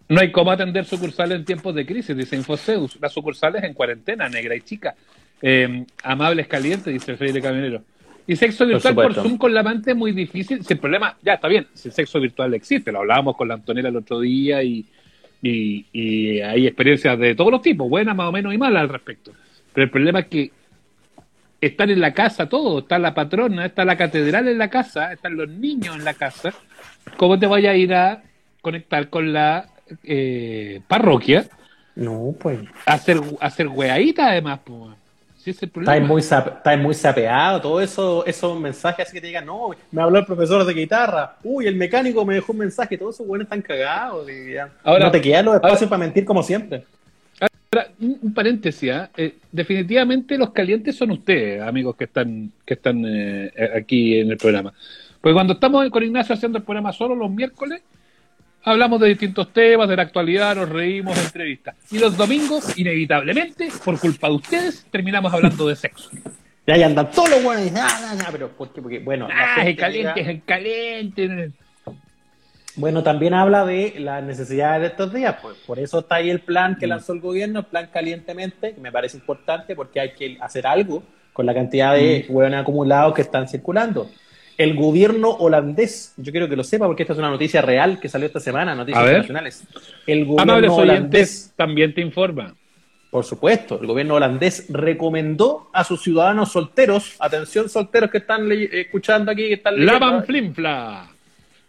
[0.09, 2.99] no hay cómo atender sucursales en tiempos de crisis, dice Infoseus.
[3.01, 4.95] Las sucursales en cuarentena, negra y chica.
[5.41, 7.83] Eh, amables calientes, dice Freire Camionero.
[8.27, 9.15] Y sexo virtual por.
[9.15, 10.63] Zoom con la amante es muy difícil.
[10.63, 13.55] Si el problema, ya está bien, si el sexo virtual existe, lo hablábamos con la
[13.55, 14.85] Antonella el otro día y,
[15.43, 18.89] y, y hay experiencias de todos los tipos, buenas más o menos y malas al
[18.89, 19.33] respecto.
[19.73, 20.51] Pero el problema es que
[21.61, 25.37] están en la casa todos, está la patrona, está la catedral en la casa, están
[25.37, 26.53] los niños en la casa.
[27.17, 28.23] ¿Cómo te vaya a ir a
[28.61, 29.69] conectar con la
[30.05, 31.47] eh, parroquia?
[31.97, 32.61] No, pues.
[32.87, 34.95] Hacer, hacer weadita además, pues.
[35.49, 35.95] Sí, ese es el problema.
[35.95, 40.03] Estáis muy, estáis muy sapeado, todo eso, esos mensajes así que te digan, no, me
[40.03, 43.47] habló el profesor de guitarra, uy, el mecánico me dejó un mensaje, todos esos buenos
[43.47, 44.29] están cagados.
[44.31, 44.69] y ya.
[44.85, 46.85] Ahora- no te quedan los espacios ahora- para mentir como siempre.
[47.41, 49.11] Ahora, un, un paréntesis, ¿ah?
[49.17, 54.37] Eh, definitivamente los calientes son ustedes, amigos que están, que están eh, aquí en el
[54.37, 54.73] programa.
[55.21, 57.83] Porque cuando estamos con Ignacio haciendo el programa solo los miércoles,
[58.63, 61.77] hablamos de distintos temas, de la actualidad, nos reímos de entrevistas.
[61.91, 66.11] Y los domingos, inevitablemente, por culpa de ustedes, terminamos hablando de sexo.
[66.67, 68.83] Y ahí andan todos los buenos, y, ah, ah, pero ¿por qué?
[68.83, 71.53] Porque, bueno, ¡Ah, es caliente, es caliente!
[72.77, 76.41] Bueno, también habla de las necesidades de estos días, pues por eso está ahí el
[76.41, 80.39] plan que lanzó el gobierno, el plan calientemente, que me parece importante porque hay que
[80.41, 84.09] hacer algo con la cantidad de hueones acumulados que están circulando.
[84.59, 88.09] El gobierno holandés, yo quiero que lo sepa porque esta es una noticia real que
[88.09, 89.19] salió esta semana, noticias A ver.
[89.19, 89.65] nacionales.
[90.07, 92.55] El gobierno Amables holandés, también te informa.
[93.11, 99.31] por supuesto, el gobierno holandés recomendó a sus ciudadanos solteros, atención solteros que están escuchando
[99.31, 101.09] aquí, que están leyendo, Lavan flimfla.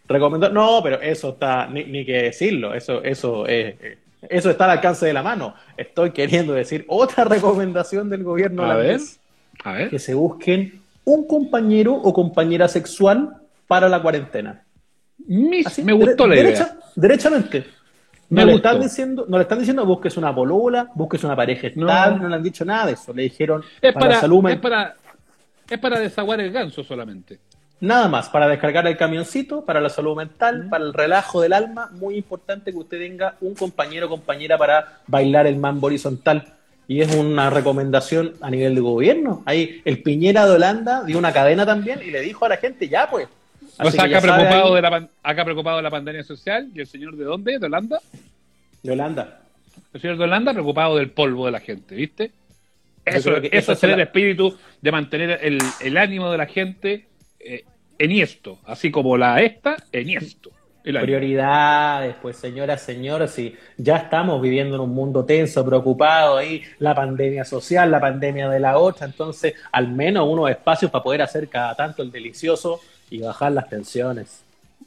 [0.08, 3.98] Recomendó, no, pero eso está, ni, ni que decirlo, eso, eso, eh, eh,
[4.28, 5.54] eso está al alcance de la mano.
[5.76, 9.20] Estoy queriendo decir otra recomendación del gobierno A ver, holandés,
[9.62, 9.90] a ver.
[9.90, 13.36] que se busquen un compañero o compañera sexual
[13.66, 14.64] para la cuarentena.
[15.26, 16.44] Mis- Así, me gustó dere- la idea.
[16.44, 17.66] derecha- derechamente.
[18.30, 18.68] Me No le, gustó.
[18.68, 21.88] están diciendo, no le están diciendo busques una polola, busques una pareja No.
[21.88, 23.12] estable, no, le han dicho nada de eso.
[23.12, 24.94] Le dijeron Es para, para, salud es para,
[25.68, 27.40] es para desaguar el ganso solamente.
[27.80, 31.88] Nada más, para descargar el camioncito, para la salud mental, para el relajo del alma,
[31.92, 36.44] muy importante que usted tenga un compañero o compañera para bailar el mambo horizontal.
[36.90, 39.44] Y es una recomendación a nivel de gobierno.
[39.46, 42.88] Ahí el Piñera de Holanda dio una cadena también y le dijo a la gente,
[42.88, 43.28] ya pues.
[43.78, 46.68] O sea, ya acá preocupado, de la, acá preocupado de la pandemia social.
[46.74, 47.60] ¿Y el señor de dónde?
[47.60, 48.00] ¿De Holanda?
[48.82, 49.40] de Holanda.
[49.94, 52.32] El señor de Holanda preocupado del polvo de la gente, ¿viste?
[53.04, 57.06] Eso, eso esa es el la- espíritu de mantener el, el ánimo de la gente
[57.38, 57.64] eh,
[58.00, 60.50] enhiesto, así como la esta, enhiesto.
[60.82, 60.98] El.
[61.00, 66.94] Prioridades, pues señoras, señores, si ya estamos viviendo en un mundo tenso, preocupado ahí, la
[66.94, 71.48] pandemia social, la pandemia de la otra, entonces al menos unos espacios para poder hacer
[71.48, 74.42] cada tanto el delicioso y bajar las tensiones.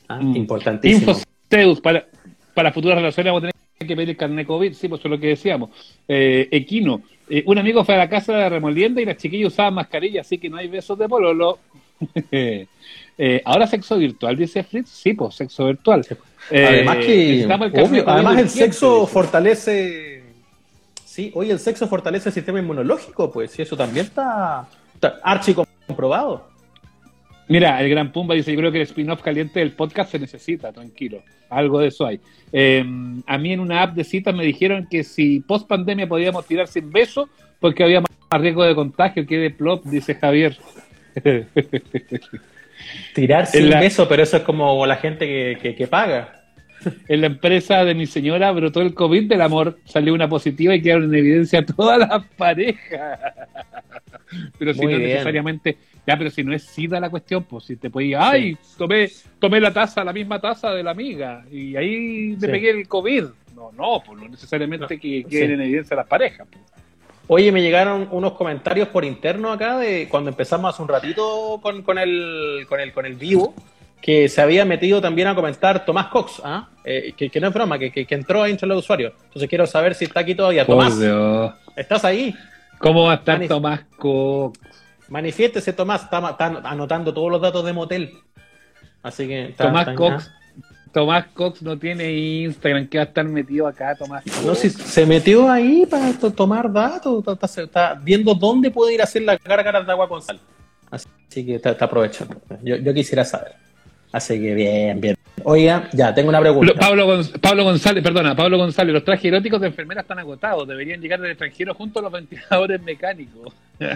[0.07, 0.35] Ah, Mm.
[0.35, 1.11] Importantísimo.
[1.11, 2.05] Infoseus, para,
[2.53, 5.11] para futuras relaciones vamos a tener que pedir el carnet COVID, sí, pues eso es
[5.11, 5.69] lo que decíamos.
[6.07, 9.53] Eh, Equino, eh, un amigo fue a la casa de la remolienda y las chiquillas
[9.53, 11.59] usaban mascarilla, así que no hay besos de pololo.
[13.17, 16.05] Eh, ahora sexo virtual, dice Fritz, sí, pues sexo virtual.
[16.49, 19.13] Eh, además que, necesitamos el obvio, además el sexo dice.
[19.13, 20.23] fortalece,
[21.05, 25.55] sí, oye, el sexo fortalece el sistema inmunológico, pues, y eso también está, está archi
[25.87, 26.51] comprobado.
[27.47, 30.71] Mira, el Gran Pumba dice, yo creo que el spin-off caliente del podcast se necesita,
[30.71, 31.21] tranquilo.
[31.49, 32.19] Algo de eso hay.
[32.51, 32.83] Eh,
[33.27, 36.67] a mí en una app de citas me dijeron que si post pandemia podíamos tirar
[36.67, 40.57] sin beso porque había más riesgo de contagio que de plop, dice Javier.
[43.13, 46.39] Tirar sin En la- beso, pero eso es como la gente que, que, que paga.
[47.07, 50.81] En la empresa de mi señora brotó el COVID del amor, salió una positiva y
[50.81, 53.19] quedaron en evidencia todas las parejas.
[54.57, 55.11] Pero si Muy no bien.
[55.11, 58.57] necesariamente, ya, pero si no es SIDA la cuestión, pues si te puede ir, ay,
[58.77, 59.07] tomé,
[59.39, 62.47] tomé la taza, la misma taza de la amiga, y ahí me Sí.
[62.47, 63.25] pegué el COVID.
[63.55, 65.53] No, no, pues no necesariamente que queden Sí.
[65.53, 66.47] en evidencia las parejas.
[66.51, 66.63] pues.
[67.35, 71.81] Oye, me llegaron unos comentarios por interno acá de cuando empezamos hace un ratito con,
[71.81, 73.55] con el, con, el, con el vivo,
[73.99, 76.69] que se había metido también a comentar Tomás Cox, ¿ah?
[76.85, 79.13] Eh, que, que, no es broma, que, que, que entró a hincha los usuarios.
[79.23, 80.63] Entonces quiero saber si está aquí todavía.
[80.63, 80.93] Tomás,
[81.75, 82.35] ¿estás ahí?
[82.77, 84.59] ¿Cómo va a estar Tomás Cox?
[85.09, 88.19] Manifiéstese, Tomás, está, está, anotando todos los datos de motel.
[89.01, 90.31] Así que está, Tomás Cox.
[90.93, 94.23] Tomás Cox no tiene Instagram, que va a estar metido acá, Tomás.
[94.45, 97.25] No, si se metió ahí para tomar datos,
[97.57, 100.39] está, viendo dónde puede ir a hacer las gárgaras de agua con sal.
[100.91, 101.09] Así
[101.43, 102.35] que está, aprovechando.
[102.61, 103.53] Yo, yo, quisiera saber.
[104.11, 105.17] Así que bien, bien.
[105.43, 106.73] Oiga, ya, tengo una pregunta.
[106.79, 110.67] Pablo, Pablo González, perdona, Pablo González, los trajes eróticos de enfermera están agotados.
[110.67, 113.51] Deberían llegar del extranjero junto a los ventiladores mecánicos.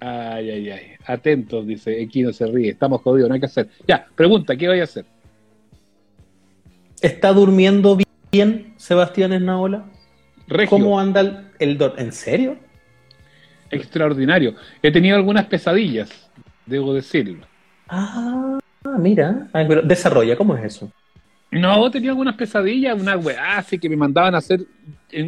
[0.00, 0.82] ay, ay, ay.
[1.06, 2.70] Atentos, dice Equino se ríe.
[2.70, 3.68] Estamos jodidos, no hay que hacer.
[3.86, 5.04] Ya, pregunta, ¿qué voy a hacer?
[7.02, 7.98] ¿Está durmiendo
[8.32, 9.84] bien Sebastián Esnaola?
[10.68, 12.56] ¿Cómo anda el, el ¿En serio?
[13.70, 14.54] Extraordinario.
[14.82, 16.30] He tenido algunas pesadillas,
[16.66, 17.46] debo decirlo.
[17.88, 18.58] Ah,
[18.98, 19.48] mira.
[19.52, 20.90] pero desarrolla, ¿cómo es eso?
[21.50, 24.60] No, tenía algunas pesadillas, una weá así que me mandaban a hacer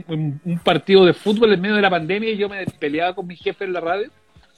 [0.09, 3.37] un partido de fútbol en medio de la pandemia y yo me peleaba con mi
[3.37, 4.11] jefe en la radio,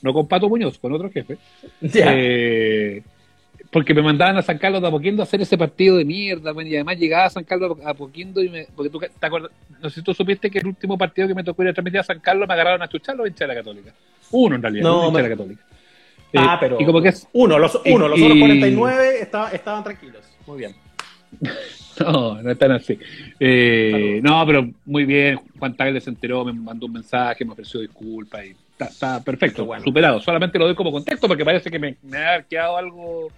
[0.03, 1.39] no con Pato Muñoz, con otro jefe.
[1.83, 3.03] Eh,
[3.73, 6.75] porque me mandaban a San Carlos de Apoquindo a hacer ese partido de mierda, y
[6.75, 9.97] además llegaba a San Carlos de Apoquindo y me, porque tú te acuerdas, no sé
[9.97, 12.21] si tú supiste que el último partido que me tocó ir a transmitir a San
[12.21, 13.95] Carlos me agarraron a chuchar los hinchas de la Católica.
[14.31, 15.65] Uno en realidad, no, de la Católica.
[16.35, 20.23] Ah, eh, pero y como que es uno, los, uno, los otros 49 estaban tranquilos.
[20.47, 20.75] Muy bien.
[22.01, 22.99] No, no están así.
[23.39, 25.39] Eh, no, pero muy bien.
[25.59, 30.19] Juan Tagle se enteró, me mandó un mensaje, me ofreció disculpas y está, perfecto, superado.
[30.21, 33.29] Solamente lo doy como contexto porque parece que me, me ha quedado algo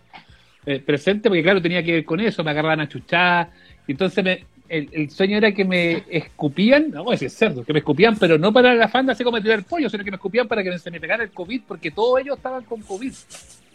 [0.66, 3.50] eh, presente, porque claro, tenía que ver con eso, me agarraban a chuchar,
[3.86, 7.80] entonces me, el, sueño era que me escupían, no voy a decir cerdo, que me
[7.80, 10.48] escupían, pero no para la fanda así como tirar el pollo, sino que me escupían
[10.48, 13.12] para que se me pegara el COVID, porque todos ellos estaban con COVID.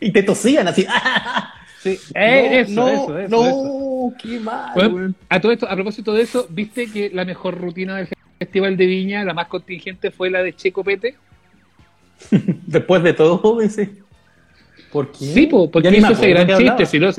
[0.02, 0.86] Y te tosían así.
[1.82, 5.16] Sí, eh, eso, eso, eso, no, qué mal.
[5.30, 8.86] a todo esto, a propósito de eso, ¿viste que la mejor rutina del Festival de
[8.86, 11.16] Viña, la más contingente, fue la de Checo Pete?
[12.68, 13.92] Después de todo, ese.
[14.92, 15.26] ¿Por qué?
[15.26, 16.86] Sí, porque hizo ese gran chiste.
[16.86, 17.12] Si, no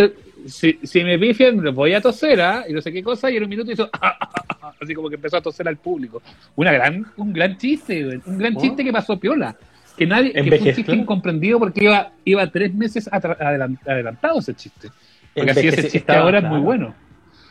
[0.47, 2.65] si, si, me pifian, voy a toser, ¿ah?
[2.69, 3.91] y no sé qué cosa, y en un minuto hizo
[4.81, 6.23] así como que empezó a toser al público.
[6.57, 9.57] Una gran, un gran chiste, un gran chiste que pasó piola.
[9.97, 14.89] Que nadie, que fue un chiste incomprendido porque iba, iba tres meses adelantado ese chiste.
[15.35, 16.95] Porque así ese chiste ahora es muy bueno.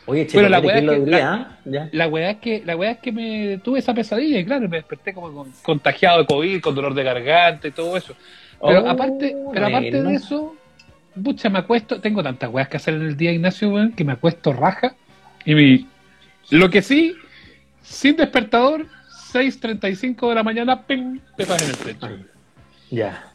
[0.06, 2.98] Oye, che, Pero la weá, es que, la, la weá es que la weá es
[2.98, 6.94] que me tuve esa pesadilla y claro, me desperté como contagiado de COVID, con dolor
[6.94, 8.16] de garganta y todo eso.
[8.60, 10.54] Pero oh, aparte, pero aparte de eso,
[11.22, 14.12] pucha, me acuesto, tengo tantas weas que hacer en el día, Ignacio, weón, que me
[14.12, 14.94] acuesto raja.
[15.44, 15.88] Y mi,
[16.50, 17.14] lo que sí,
[17.82, 18.86] sin despertador,
[19.32, 21.20] 6.35 de la mañana, ¡ping!
[21.36, 22.08] te en el techo.
[22.90, 23.32] Ya.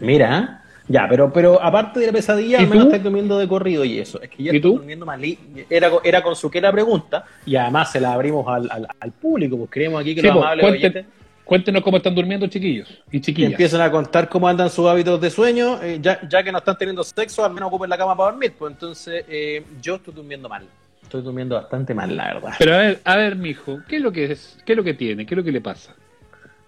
[0.00, 3.98] Mira, ya, pero, pero aparte de la pesadilla, al menos estás durmiendo de corrido y
[3.98, 4.20] eso.
[4.20, 5.22] Es que yo estoy durmiendo mal.
[5.70, 9.12] Era, era con su que la pregunta y además se la abrimos al, al, al
[9.12, 11.06] público, pues creemos aquí que sí, los pues, amables oyentes
[11.44, 13.52] Cuéntenos cómo están durmiendo chiquillos y chiquillas.
[13.52, 16.76] Empiezan a contar cómo andan sus hábitos de sueño, eh, ya, ya, que no están
[16.78, 18.54] teniendo sexo, al menos ocupen la cama para dormir.
[18.58, 20.64] Pues entonces eh, yo estoy durmiendo mal.
[21.02, 22.54] Estoy durmiendo bastante mal, la verdad.
[22.58, 24.56] Pero a ver, a ver, mijo, ¿qué es lo que es?
[24.64, 25.26] ¿Qué es lo que tiene?
[25.26, 25.94] ¿Qué es lo que le pasa?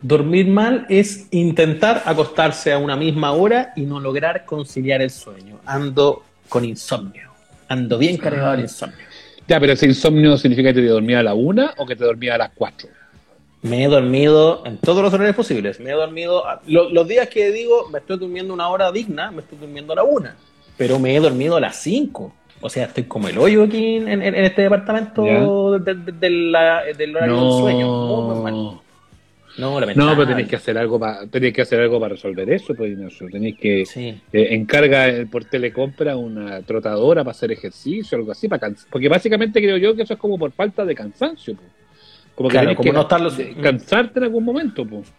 [0.03, 5.59] Dormir mal es intentar acostarse a una misma hora y no lograr conciliar el sueño.
[5.65, 7.33] Ando con insomnio.
[7.69, 9.07] Ando bien cargado de insomnio.
[9.49, 12.35] Ya, pero ese insomnio significa que te dormía a la una o que te dormía
[12.35, 12.89] a las cuatro.
[13.69, 15.81] Me he dormido en todos los horarios posibles.
[15.81, 16.45] Me he dormido.
[16.67, 20.05] los días que digo me estoy durmiendo una hora digna, me estoy durmiendo a la
[20.05, 20.37] una.
[20.77, 22.33] Pero me he dormido a las cinco.
[22.61, 25.23] O sea, estoy como el hoyo aquí en, este departamento
[25.79, 28.83] del horario del sueño.
[29.59, 32.75] No, no, pero tenéis que hacer algo para tenéis que hacer algo para resolver eso,
[32.75, 32.95] pues
[33.31, 39.09] Tenéis que eh, encarga por telecompra una trotadora para hacer ejercicio, algo así, para porque
[39.09, 41.57] básicamente creo yo que eso es como por falta de cansancio.
[41.57, 41.86] Pues.
[42.37, 43.31] Como que como no estar lo,
[43.63, 45.11] cansarte en algún momento, pues.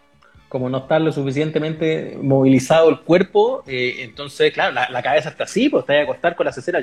[0.50, 5.68] Como no estar lo suficientemente movilizado el cuerpo, eh, entonces, claro, la, cabeza está así,
[5.68, 6.80] pues te voy a acostar con la cesera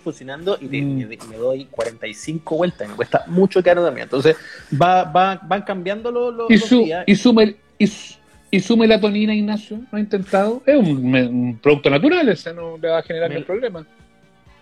[0.00, 1.08] funcionando y, mm.
[1.28, 4.04] me, doy 45 vueltas, me cuesta mucho quedar dormido.
[4.04, 4.36] Entonces,
[4.80, 7.04] va, va, van cambiando los, ¿Y su, días.
[7.06, 7.56] ¿Y su,
[8.50, 9.78] y, su melatonina, Ignacio?
[9.90, 10.62] ¿No ha intentado?
[10.66, 13.86] Es un, producto natural, ese no le va a generar ningún problema.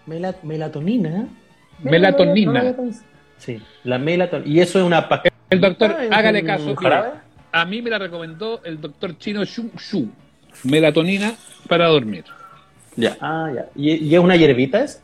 [0.07, 1.29] melatonina.
[1.83, 2.75] Melatonina.
[3.43, 4.49] Sí, la melatonina.
[4.49, 5.09] Y eso es una
[5.51, 6.77] El doctor, hágale caso.
[7.51, 10.09] a mí me la recomendó el doctor chino Xu Xu.
[10.63, 11.35] Melatonina
[11.69, 12.25] para dormir.
[12.95, 13.17] Ya.
[13.21, 13.67] Ah, ya.
[13.75, 15.03] ¿Y, es una hierbita es?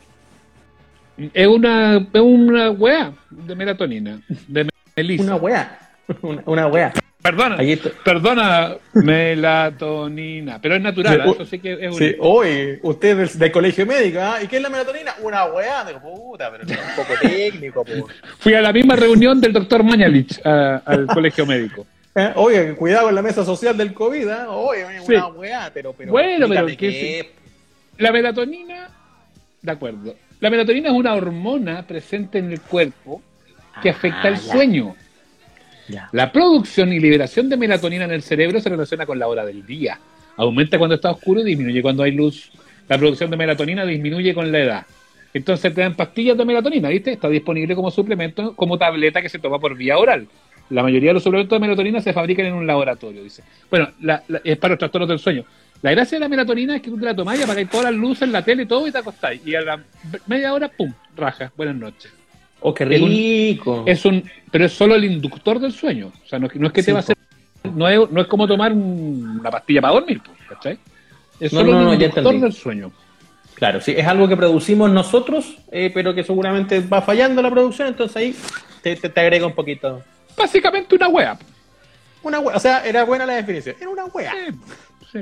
[1.33, 5.23] Es una, es una weá de melatonina, de melisa.
[5.23, 5.79] Una weá.
[6.21, 6.93] una, una wea.
[7.21, 7.57] Perdona,
[8.05, 11.31] perdona, melatonina, pero es natural, Sí, ¿eh?
[11.33, 11.95] eso sí que es.
[11.97, 14.37] Sí, hoy, usted del, del colegio médico, ¿ah?
[14.41, 15.13] ¿Y qué es la melatonina?
[15.21, 15.83] Una weá.
[15.85, 18.07] Digo, puta, pero es un poco técnico, po.
[18.39, 21.85] Fui a la misma reunión del doctor Mañalich a- al colegio médico.
[22.15, 22.31] ¿Eh?
[22.35, 24.49] Oye, cuidado con la mesa social del COVID, ¿ah?
[24.49, 25.13] Oye, una Sí.
[25.35, 26.11] weá, pero, pero.
[26.11, 27.25] Bueno, pero explícame ¿qué qué es?
[27.97, 28.89] La melatonina,
[29.61, 30.15] de acuerdo.
[30.39, 33.21] La melatonina es una hormona presente en el cuerpo
[33.83, 34.53] que afecta el Ah, ya.
[34.53, 34.95] sueño.
[36.11, 39.65] La producción y liberación de melatonina en el cerebro se relaciona con la hora del
[39.65, 39.99] día.
[40.37, 42.51] Aumenta cuando está oscuro y disminuye cuando hay luz.
[42.87, 44.85] La producción de melatonina disminuye con la edad.
[45.33, 47.11] Entonces te dan pastillas de melatonina, ¿viste?
[47.11, 50.27] Está disponible como suplemento, como tableta que se toma por vía oral.
[50.71, 53.43] La mayoría de los suplementos de melatonina se fabrican en un laboratorio, dice.
[53.69, 55.43] Bueno, la- es para los trastornos del sueño.
[55.81, 57.95] La gracia de la melatonina es que tú te la tomás y apagáis todas las
[57.95, 59.41] luces, la tele, todo y te acostáis.
[59.45, 59.83] Y a la
[60.27, 60.91] media hora, ¡pum!
[61.15, 61.51] Raja.
[61.55, 62.11] Buenas noches.
[62.61, 63.83] Oh, qué Es un- rico.
[63.85, 66.11] Es un, pero es solo el inductor del sueño.
[66.23, 67.15] O sea, no, no es que Sí, te va a hacer.
[67.73, 70.77] No es, no es como tomar un- una pastilla para dormir, ¿cachai?
[71.39, 72.91] Es No, solo no, el inductor del sueño.
[73.55, 77.89] Claro, sí, es algo que producimos nosotros, eh, pero que seguramente va fallando la producción,
[77.89, 78.35] entonces ahí
[78.81, 80.01] te, te, te agrega un poquito.
[80.37, 81.37] Básicamente una wea.
[82.23, 84.33] Una wea, o sea, era buena la definición, era una wea.
[84.33, 84.55] Sí,
[85.11, 85.19] sí.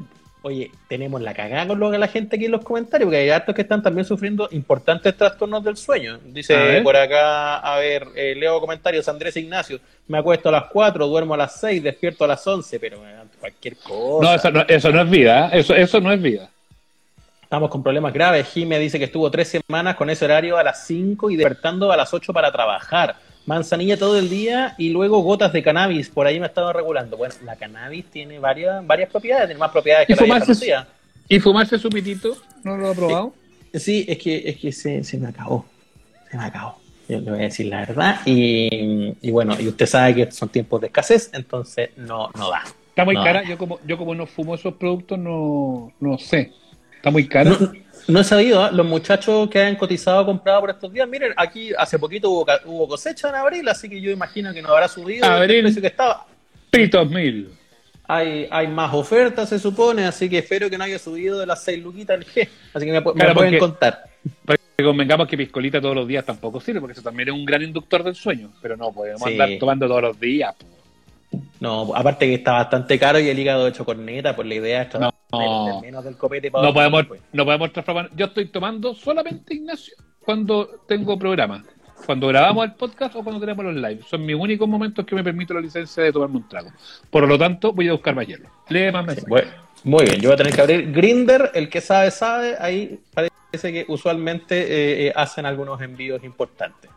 [0.47, 3.29] Oye, tenemos la cagada con lo que la gente aquí en los comentarios, porque hay
[3.29, 6.19] hartos que están también sufriendo importantes trastornos del sueño.
[6.23, 11.05] Dice por acá, a ver, eh, leo comentarios, Andrés Ignacio, me acuesto a las 4,
[11.05, 14.25] duermo a las 6, despierto a las 11, pero eh, cualquier cosa.
[14.25, 15.49] No, eso no, eso no es vida.
[15.49, 15.60] ¿eh?
[15.60, 16.49] Eso, eso no es vida.
[17.43, 18.47] Estamos con problemas graves.
[18.47, 21.97] Jime dice que estuvo tres semanas con ese horario a las 5 y despertando a
[21.97, 23.17] las 8 para trabajar.
[23.47, 26.10] Manzanilla todo el día y luego gotas de cannabis.
[26.10, 27.17] Por ahí me estaba regulando.
[27.17, 30.88] Bueno, la cannabis tiene varias, varias propiedades, tiene más propiedades ¿Y que la fumarse, conocía.
[31.29, 32.38] ¿Y fumarse su pitito?
[32.63, 33.33] ¿No lo ha probado?
[33.73, 35.65] Sí, es que, es que se, se me acabó.
[36.29, 36.77] Se me acabó.
[37.07, 38.19] Yo le voy a decir la verdad.
[38.25, 42.63] Y, y bueno, y usted sabe que son tiempos de escasez, entonces no, no da.
[42.89, 43.23] Está muy No.
[43.23, 43.43] cara.
[43.43, 46.51] Yo como, yo como no fumo esos productos, no, no sé.
[46.97, 47.51] Está muy cara.
[47.51, 47.71] No,
[48.08, 48.72] no he sabido, ¿ah?
[48.72, 52.88] los muchachos que han cotizado comprado por estos días, miren, aquí hace poquito hubo, hubo
[52.88, 55.58] cosecha en abril, así que yo imagino que no habrá subido Abril.
[55.58, 56.26] el precio que estaba.
[56.70, 57.50] Pitos mil.
[58.10, 61.62] Hay, hay más ofertas, se supone, así que espero que no haya subido de las
[61.63, 64.04] 6 luquitas el G, así que me, pu- me Claro, pueden porque- contar.
[64.46, 67.62] Porque convengamos que piscolita todos los días tampoco sirve, porque eso también es un gran
[67.62, 68.52] inductor del sueño.
[68.62, 69.32] Pero no podemos Sí.
[69.32, 70.54] andar tomando todos los días.
[71.60, 74.89] No, aparte que está bastante caro y el hígado hecho corneta, pues la idea es
[74.89, 75.40] tratar No.
[75.40, 78.10] de vender menos del copete para No dormir, podemos, no podemos transformar.
[78.16, 81.63] Yo estoy tomando solamente Ignacio cuando tengo programa.
[82.06, 84.02] Cuando grabamos el podcast o cuando tenemos los live.
[84.08, 86.72] Son mis únicos momentos que me permito la licencia de tomarme un trago.
[87.10, 88.48] Por lo tanto, voy a buscar más hielo.
[88.70, 89.28] Lee más mensajes.
[89.28, 89.52] Bueno,
[89.84, 92.56] muy bien, yo voy a tener que abrir Grinder, el que sabe, sabe.
[92.60, 96.90] Ahí parece que usualmente eh, eh, hacen algunos envíos importantes.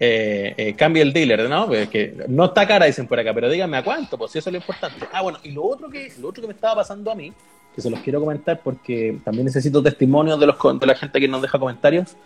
[0.00, 1.68] Eh, eh, el dealer, ¿no?
[1.68, 4.52] Que no está cara, dicen por acá, pero díganme a cuánto, pues si eso es
[4.52, 5.06] lo importante.
[5.12, 7.32] Ah, bueno, y lo otro que, lo otro que me estaba pasando a mí,
[7.74, 11.28] que se los quiero comentar porque también necesito testimonios de, los, de la gente que
[11.28, 12.16] nos deja comentarios,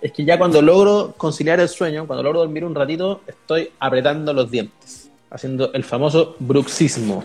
[0.00, 4.32] es que ya cuando logro conciliar el sueño, cuando logro dormir un ratito, estoy apretando
[4.32, 7.24] los dientes, haciendo el famoso bruxismo.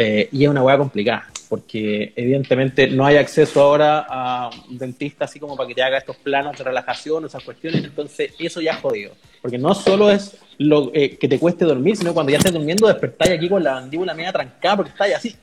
[0.00, 5.24] Eh, y es una hueá complicada, porque evidentemente no hay acceso ahora a un dentista
[5.24, 8.74] así como para que te haga estos planos de relajación, esas cuestiones, entonces eso ya
[8.74, 9.10] es jodido.
[9.42, 12.86] Porque no solo es lo eh, que te cueste dormir, sino cuando ya estés durmiendo
[12.86, 15.36] despertáis aquí con la mandíbula media trancada porque estáis así.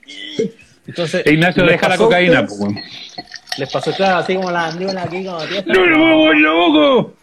[0.88, 2.42] Entonces, Ignacio, ¿les deja la cocaína.
[2.44, 2.82] ustedes?
[3.58, 5.40] Les pasó claro, así como la mandíbula aquí como.
[5.66, 7.14] ¡No lo hago, lo hago!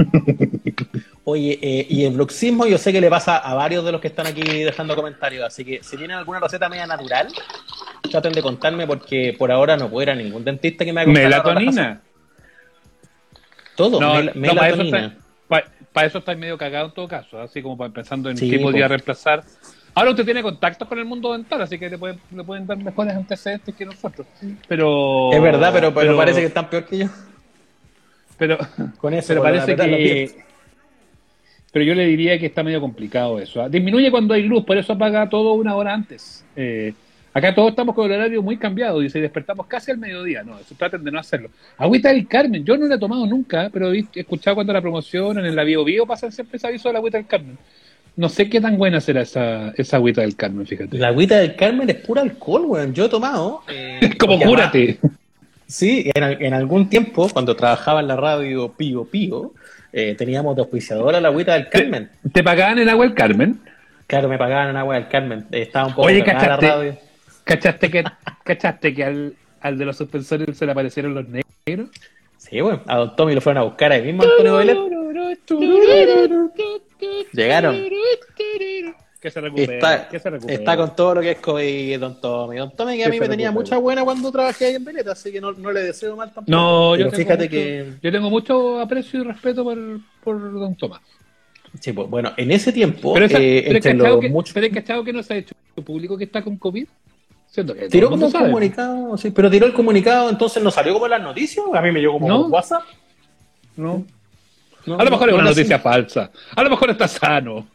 [1.24, 4.08] Oye, eh, y el bruxismo yo sé que le pasa a varios de los que
[4.08, 7.28] están aquí dejando comentarios, así que si tienen alguna receta media natural,
[8.10, 11.12] traten de contarme porque por ahora no puedo ir a ningún dentista que me haga.
[11.12, 12.00] Melatonina.
[13.76, 14.98] Todo, No, mel- no, para eso, melatonina.
[15.06, 18.50] está, pa- pa' eso estáis medio cagado en todo caso, así como pensando en Sí,
[18.50, 18.88] qué podría po.
[18.94, 19.44] reemplazar.
[19.94, 22.78] Ahora usted tiene contactos con el mundo dental, así que le pueden, le pueden dar
[22.78, 24.26] mejores antecedentes que nosotros.
[24.66, 27.06] Pero Es verdad, pero, pero, pero- parece que están peor que yo.
[28.38, 28.58] pero,
[28.98, 30.44] Con eso, pero parece que.
[31.72, 33.62] Pero yo le diría que está medio complicado eso.
[33.62, 33.68] ¿ah?
[33.68, 36.44] Disminuye cuando hay luz, por eso apaga todo una hora antes.
[36.54, 36.92] Eh,
[37.32, 40.42] acá todos estamos con el horario muy cambiado, dice, y despertamos casi al mediodía.
[40.42, 41.48] No, eso traten de no hacerlo.
[41.78, 45.46] Agüita del Carmen, yo no la he tomado nunca, pero he escuchado cuando la promocionan
[45.46, 47.56] en la Bio Bio pasan siempre ese aviso de la agüita del Carmen.
[48.14, 50.98] No sé qué tan buena será esa, esa agüita del Carmen, fíjate.
[50.98, 52.92] La agüita del Carmen es pura alcohol, weón.
[52.92, 53.62] Yo he tomado.
[53.72, 54.98] eh, Como cúrate.
[55.02, 55.18] además-
[55.66, 59.52] Sí, en, en algún tiempo, cuando trabajaba en la radio Pío Pío,
[59.92, 62.10] eh, teníamos de auspiciadora la agüita del Carmen.
[62.32, 63.60] ¿Te pagaban el agua del Carmen?
[64.06, 65.46] Claro, me pagaban en agua del Carmen.
[65.52, 66.66] Eh, Estaba un poco Oye, la ¿cachaste?
[66.68, 66.96] radio.
[67.44, 68.04] ¿Cachaste que,
[68.44, 71.90] ¿cachaste que al, al de los suspensores se le aparecieron los negros?
[72.36, 74.76] Sí, bueno, a Don Tommy lo fueron a buscar ahí mismo Antonio Vélez.
[77.32, 77.76] Llegaron.
[79.22, 79.76] Que se recupere.
[79.76, 80.54] Está, que se recupere.
[80.54, 82.56] está con todo lo que es COVID, don Tommy.
[82.56, 85.30] Don Tommy que a mí me tenía mucha buena cuando trabajé ahí en Veleta, así
[85.30, 86.50] que no, no le deseo mal tampoco.
[86.50, 87.92] No, yo tengo, fíjate mucho, que...
[88.02, 89.78] yo tengo mucho aprecio y respeto por,
[90.24, 91.00] por Don Tomás.
[91.78, 94.52] Sí, pues, bueno, en ese tiempo, Pero, esa, eh, pero, entre los que, muchos...
[94.52, 95.54] pero es cachado que no se ha hecho
[95.86, 96.86] público que está con COVID.
[97.54, 98.46] Que Tiró como un sabe.
[98.46, 101.92] comunicado, sí, pero tiró el comunicado, entonces no salió como en las noticias, a mí
[101.92, 102.46] me llegó como No.
[102.48, 102.82] WhatsApp.
[103.76, 104.04] No.
[104.86, 106.30] No, A lo mejor es una no, noticia falsa.
[106.56, 107.66] A lo mejor está sano.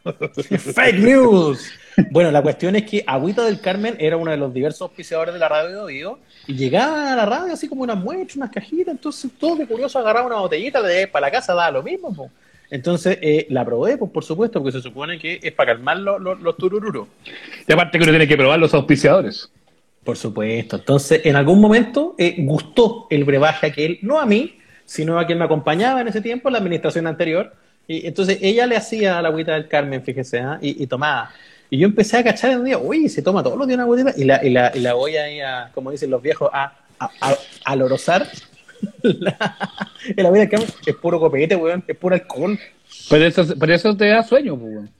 [0.74, 1.70] Fake news.
[2.12, 5.40] Bueno, la cuestión es que Agüita del Carmen era uno de los diversos auspiciadores de
[5.40, 8.94] la radio de Vivo y llegaba a la radio así como unas muestras, unas cajitas,
[8.94, 12.14] entonces todo de curioso agarraba una botellita, le para la casa, daba lo mismo.
[12.14, 12.30] po.
[12.70, 16.20] Entonces eh, la probé, pues por supuesto, porque se supone que es para calmar los,
[16.20, 17.08] los, los turururos.
[17.66, 19.50] Y aparte que uno tiene que probar los auspiciadores.
[20.04, 20.76] Por supuesto.
[20.76, 24.57] Entonces, en algún momento eh, gustó el brebaje a aquel, no a mí,
[24.88, 27.52] sino a quien me acompañaba en ese tiempo, la administración anterior.
[27.86, 30.58] Y entonces ella le hacía la agüita del Carmen, fíjese, ¿ah?
[30.62, 31.30] y, y tomaba.
[31.70, 33.84] Y yo empecé a cachar en un día, uy, se toma todos los días una
[33.84, 36.72] agüita y la, y la, y la voy ahí a, como dicen los viejos, a,
[36.98, 37.34] a, a,
[37.66, 38.26] a lorosar.
[39.02, 39.36] La,
[40.16, 42.58] el agüita del Carmen es puro copete, weón, es puro alcohol.
[43.10, 44.72] Pero eso, pero eso te da sueño, pues.
[44.72, 44.90] weón.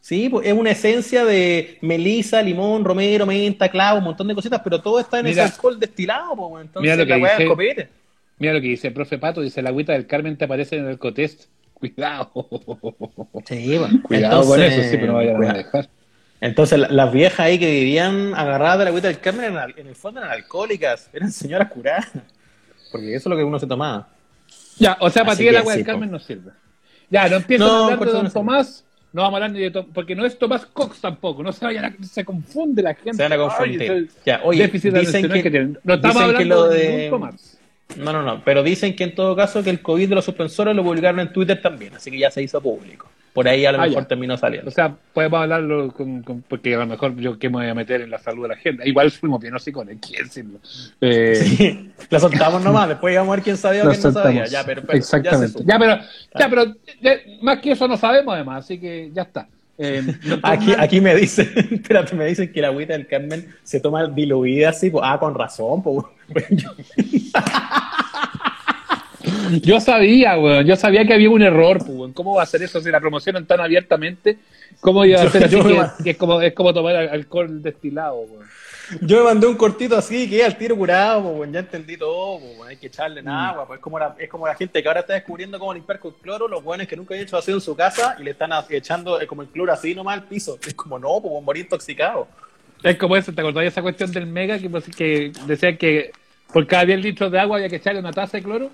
[0.00, 4.60] Sí, pues es una esencia de melisa, limón, romero, menta, clavo, un montón de cositas,
[4.64, 5.44] pero todo está en Mira.
[5.44, 6.60] ese alcohol destilado, pues, weón.
[6.66, 7.88] entonces Mira lo que la weá es dice- copete.
[8.38, 10.86] Mira lo que dice el profe Pato, dice la agüita del Carmen te aparece en
[10.88, 11.44] el cotest.
[11.74, 12.30] Cuidado.
[13.46, 13.92] Sí, pues.
[14.02, 15.88] Cuidado con eso, sí, pero no vayan a manejar.
[16.40, 19.86] Entonces, la- las viejas ahí que vivían agarradas de la agüita del Carmen, eran en
[19.88, 22.10] el fondo eran alcohólicas, eran señoras curadas.
[22.92, 24.08] Porque eso es lo que uno se tomaba.
[24.78, 25.86] Ya, o sea, para ti el que agua sí, del.
[25.86, 26.52] Carmen no sirve.
[27.10, 28.30] Ya, no empiezan No, a hablar de Don no.
[28.30, 28.84] Tomás.
[29.12, 31.42] No vamos a hablar ni de Tom- porque no es Tomás Cox tampoco.
[31.42, 33.14] No se vayan a, se confunde la gente.
[33.14, 33.82] Se van a Ay, confundir.
[33.82, 35.78] ese Ya, oye, dicen que- tienen.
[35.82, 37.57] No estamos dicen que hablando lo de, de- Tomás.
[37.96, 38.42] No, no, no.
[38.44, 41.32] Pero dicen que en todo caso que el COVID de los suspensores lo publicaron en
[41.32, 43.08] Twitter también, así que ya se hizo público.
[43.32, 44.08] Por ahí a lo Ah, mejor ya.
[44.08, 44.68] terminó saliendo.
[44.68, 47.74] O sea, podemos hablarlo con, con- porque a lo mejor yo que me voy a
[47.74, 48.88] meter en la salud de la gente.
[48.88, 50.58] Igual fuimos bien hocicones, quién decirlo.
[51.00, 54.46] Eh, Sí, la soltamos nomás, después íbamos a ver quién sabía o quién no sabía.
[54.46, 55.46] Ya, pero, pero Exactamente.
[55.46, 55.64] ya supo.
[55.70, 55.96] Ya, pero,
[56.38, 56.74] ya, pero
[57.42, 59.46] más que eso no sabemos además, así que ya está.
[59.78, 60.02] Eh,
[60.42, 64.70] Aquí, aquí me dicen, espérate, me dicen que la agüita del Carmen se toma diluida
[64.70, 66.04] así, pues, ah, con razón, pues.
[66.50, 66.70] Yo-
[69.62, 72.12] Yo sabía, weón, yo sabía que había un error, pues, weón.
[72.12, 74.38] ¿Cómo va a ser eso si la promocionan tan abiertamente?
[74.80, 75.64] ¿Cómo iba a Yo- ser así yo
[76.04, 78.46] que, es, como, es como tomar al- alcohol destilado, weón?
[79.00, 82.38] Yo me mandé un cortito así, que al tiro curado, pues, bueno, ya entendí todo,
[82.40, 83.28] pues, bueno, hay que echarle en Mm.
[83.28, 85.98] agua, pues es como, la, es como la gente que ahora está descubriendo cómo limpiar
[85.98, 88.50] con cloro, los buenos que nunca han hecho así en su casa y le están
[88.70, 90.58] echando eh, como el cloro así nomás al piso.
[90.66, 92.28] Es como, no, pues morir intoxicado.
[92.82, 96.12] Es como eso, ¿te acordás de esa cuestión del mega que, pues, que decían que
[96.52, 98.70] por cada 10 litros de agua había que echarle una taza de cloro?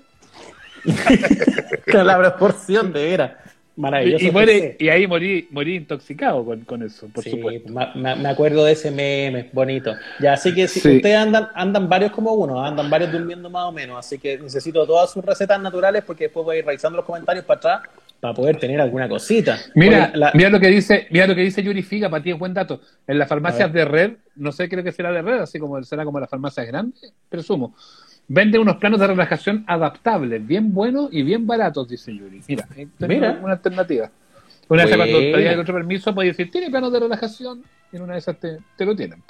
[1.87, 3.31] la proporción de veras.
[3.77, 4.23] Maravilloso.
[4.23, 7.73] Y, y muere- y ahí morí, morí intoxicado con, con eso, por Sí, supuesto.
[7.73, 9.93] ma- me acuerdo de ese meme, bonito.
[10.21, 10.95] Ya, así que si Sí.
[10.97, 14.85] ustedes andan, andan varios como uno, andan varios durmiendo más o menos, así que necesito
[14.85, 17.81] todas sus recetas naturales porque después voy a ir revisando los comentarios para atrás
[18.21, 19.59] para poder tener alguna cosita.
[19.75, 22.39] Mira, la- mira lo que dice, mira lo que dice Yuri Figa, para ti es
[22.39, 22.79] buen dato.
[23.05, 26.05] En las farmacias de red, no sé, creo que será de red, así como será
[26.05, 27.75] como las farmacias grandes, presumo.
[28.27, 32.41] Venden unos planos de relajación adaptables, bien buenos y bien baratos, dice Yuri.
[32.47, 32.67] Mira,
[32.97, 33.39] tenemos Mira.
[33.43, 34.09] una alternativa.
[34.67, 37.61] Una vez cuando pedías el otro permiso, podías decir, ¿tiene planos de relajación?
[37.93, 39.21] Y en una de esas te, te lo tienen.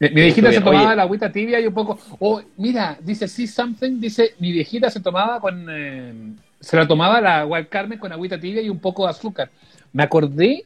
[0.00, 0.96] Mi, mi viejita se tomaba oye.
[0.96, 2.00] la agüita tibia y un poco.
[2.18, 5.66] Oh, mira, dice sí something, dice mi viejita se tomaba con.
[5.70, 6.12] eh,
[6.58, 9.50] se la tomaba la agua Carmen con agüita tibia y un poco de azúcar.
[9.92, 10.64] Me acordé,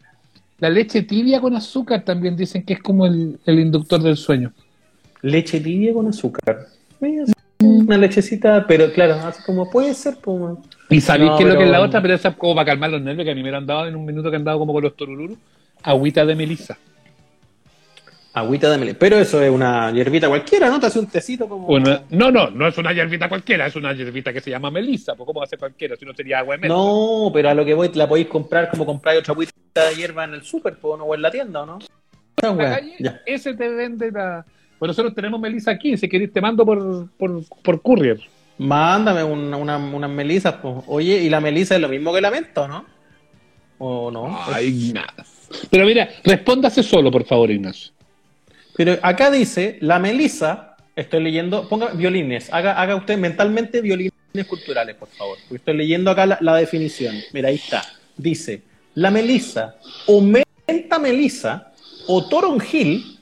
[0.61, 4.53] la leche tibia con azúcar también dicen que es como el, el inductor del sueño.
[5.21, 6.69] leche tibia con azúcar.
[7.09, 7.33] Mira, sí,
[7.67, 10.39] Una lechecita, pero claro, así como puede ser, pues.
[10.39, 10.63] bueno.
[10.91, 12.03] ¿Y sabéis No, qué es lo que es la pero- otra?
[12.03, 13.87] Pero esa es como para calmar los nervios que a mí me lo han dado
[13.87, 15.37] en un minuto que han dado como con los torururus.
[15.83, 16.79] Agüita de melisa.
[18.33, 18.95] Agüita de melé.
[18.95, 20.81] Pero eso es una hierbita cualquiera, ¿no?
[20.81, 21.69] Te hace un tecito como.
[21.69, 25.15] Una- no, no, no es una hierbita cualquiera, es una hierbita que se llama melisa.
[25.15, 26.75] Pues, ¿Cómo va a ser cualquiera si no sería agua de menta?
[26.75, 29.53] No, pero a lo que voy, la podéis comprar como compráis otra agüita
[29.89, 31.05] de hierba en el súper, pues, ¿no?
[31.05, 31.79] o en la tienda, ¿o no?
[31.79, 33.21] Esa En la weá, calle, ya.
[33.25, 34.45] ese te vende la.
[34.79, 38.21] Pues nosotros tenemos melisa aquí, si querés te mando por, por, por courier.
[38.59, 40.77] Mándame una, una- unas melisas, pues.
[40.87, 42.85] Oye, ¿y la melisa es lo mismo que la menta, o no?
[43.79, 44.39] ¿O no?
[44.47, 45.15] Ay, nada.
[45.71, 47.93] Pero mira, respóndase solo, por favor, Ignacio.
[48.77, 54.13] Pero acá dice, la melisa, estoy leyendo, ponga violines, haga, haga usted mentalmente violines
[54.49, 55.39] culturales, por favor.
[55.49, 57.15] Porque estoy leyendo acá la, la definición.
[57.33, 57.83] Mira, ahí está.
[58.17, 58.63] Dice,
[58.95, 61.73] la melisa o menta melisa
[62.09, 63.14] o toronjil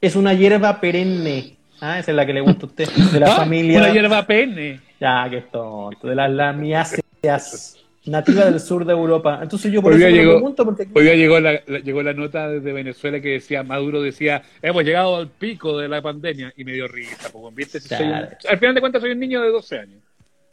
[0.00, 1.56] es una hierba perenne.
[1.80, 2.88] Ah, esa es la que le gusta a usted.
[3.12, 3.78] De la Ah, familia.
[3.78, 4.80] Una hierba pene.
[5.00, 6.08] Ya, que es tonto.
[6.08, 7.74] De las lamiáceas.
[8.06, 9.38] nativa del sur de Europa.
[9.42, 12.14] Entonces yo por Hoy eso llegó- pregunto porque Hoy día llegó la, la- llegó la
[12.14, 16.64] nota desde Venezuela que decía, Maduro decía, hemos llegado al pico de la pandemia y
[16.64, 17.80] me dio risa, pues, ¿viste?
[17.80, 18.28] Si soy un- Claro.
[18.48, 20.00] al final de cuentas soy un niño de 12 años.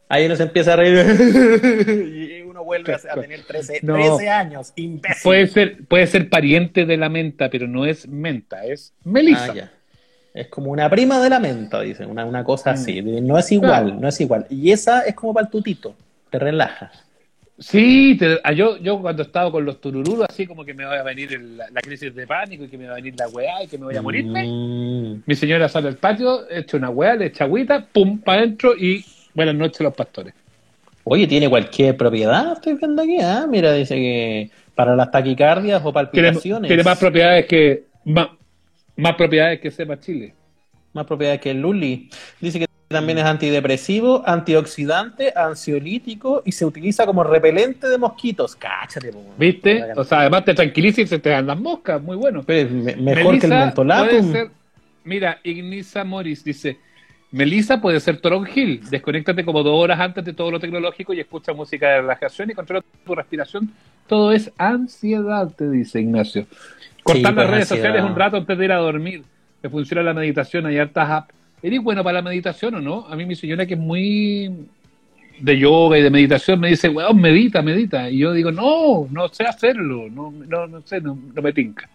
[0.08, 0.98] ahí uno se empieza a reír
[2.66, 3.94] vuelve a, a tener 13, No.
[3.94, 5.22] 13 años, imbécil.
[5.22, 9.48] Puede ser, puede ser pariente de la menta, pero no es menta, es melisa.
[9.50, 9.72] Ah, ya.
[10.34, 12.74] Es como una prima de la menta, dicen, una, una cosa Mm.
[12.74, 13.00] así.
[13.02, 14.00] No es igual, Claro.
[14.00, 14.46] no es igual.
[14.50, 15.94] Y esa es como para el tutito,
[16.28, 16.90] te relaja.
[17.58, 20.98] Sí, te- ah, yo, yo cuando estaba con los turururos, así como que me va
[21.00, 23.62] a venir el- la crisis de pánico y que me va a venir la weá
[23.64, 24.44] y que me voy a morirme.
[24.46, 25.22] Mm.
[25.24, 29.02] Mi señora sale al patio, echa una weá, le echa agüita, pum, para adentro y
[29.32, 30.34] buenas noches los pastores.
[31.08, 33.18] Oye, tiene cualquier propiedad, estoy viendo aquí.
[33.22, 36.66] Ah, mira, dice que para las taquicardias o palpitaciones.
[36.68, 38.28] tiene más propiedades que más,
[38.96, 40.34] más propiedades que sepa Chile.
[40.92, 42.10] más propiedades que el Luli.
[42.40, 48.56] Dice que también es antidepresivo, antioxidante, ansiolítico y se utiliza como repelente de mosquitos.
[48.56, 49.22] Cáchate, po.
[49.38, 49.84] ¿Viste?
[49.94, 52.42] O sea, además te tranquiliza y se te dan las moscas, muy bueno.
[52.44, 54.50] Pero es me- mejor que el ser-
[55.04, 56.78] Mira, Ignisa Morris dice:
[57.36, 58.80] Melissa puede ser Toronjil.
[58.88, 62.54] Desconéctate como dos horas antes de todo lo tecnológico y escucha música de relajación y
[62.54, 63.70] controla tu respiración.
[64.06, 66.46] Todo es ansiedad, te dice Ignacio.
[67.02, 67.82] Cortar pues, las redes ansiedad.
[67.82, 69.22] sociales un rato antes de ir a dormir.
[69.60, 71.34] Te funciona la meditación, hay hartas apps.
[71.62, 73.06] ¿Eres bueno para la meditación o no?
[73.06, 74.50] A mí mi señora que es muy
[75.38, 78.08] de yoga y de meditación me dice, weón, medita, medita.
[78.08, 81.86] Y yo digo, no, no sé hacerlo, no, no, no sé, no, no me tinca.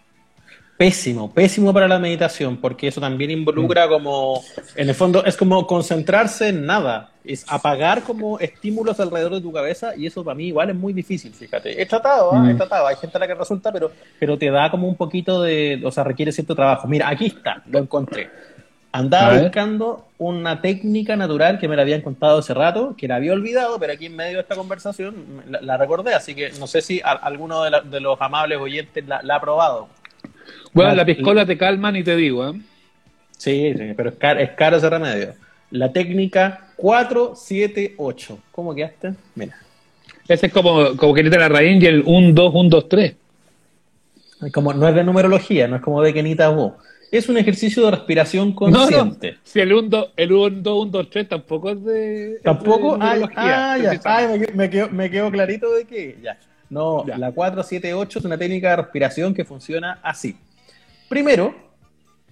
[0.86, 3.34] Pésimo, pésimo para la meditación, porque eso también Mm.
[3.34, 4.42] involucra como,
[4.74, 9.52] en el fondo, es como concentrarse en nada, es apagar como estímulos alrededor de tu
[9.52, 11.80] cabeza y eso para mí igual es muy difícil, fíjate.
[11.80, 12.44] He tratado, ¿ah?
[12.50, 12.56] he Mm.
[12.56, 15.80] tratado, hay gente a la que resulta, pero, pero te da como un poquito de,
[15.84, 16.88] o sea, requiere cierto trabajo.
[16.88, 18.28] Mira, aquí está, lo encontré.
[18.90, 23.34] Andaba buscando una técnica natural que me la habían contado hace rato, que la había
[23.34, 25.14] olvidado, pero aquí en medio de esta conversación
[25.48, 28.58] la, la recordé, así que no sé si a- alguno de, la- de los amables
[28.58, 29.86] oyentes la- la ha probado.
[30.72, 32.60] Bueno, La- la piscola te calma ni te digo, ¿eh?
[33.36, 35.34] Sí, sí, pero es caro, es caro ese remedio.
[35.70, 38.38] La técnica 478.
[38.52, 39.14] ¿Cómo quedaste?
[39.34, 39.56] Mira,
[40.28, 43.14] Ese es como, como que la raíz y el 1, 2, 1, 2, 3.
[44.46, 46.74] es como, no es de numerología, no es como de Kenita vos.
[47.10, 49.32] Es un ejercicio de respiración No, consciente.
[49.32, 49.38] no.
[49.44, 52.32] Si el 1, 2, el 1, 2, 1, 2, 3 tampoco es de.
[52.36, 52.96] es Tampoco.
[52.96, 54.00] de Ay, numerología, ah, ya.
[54.04, 56.16] Ay, me, quedo- me quedó, me quedó clarito de que.
[56.22, 56.38] Ya.
[56.72, 57.18] No, Ya.
[57.18, 60.34] la 478 es una técnica de respiración que funciona así.
[61.06, 61.54] Primero,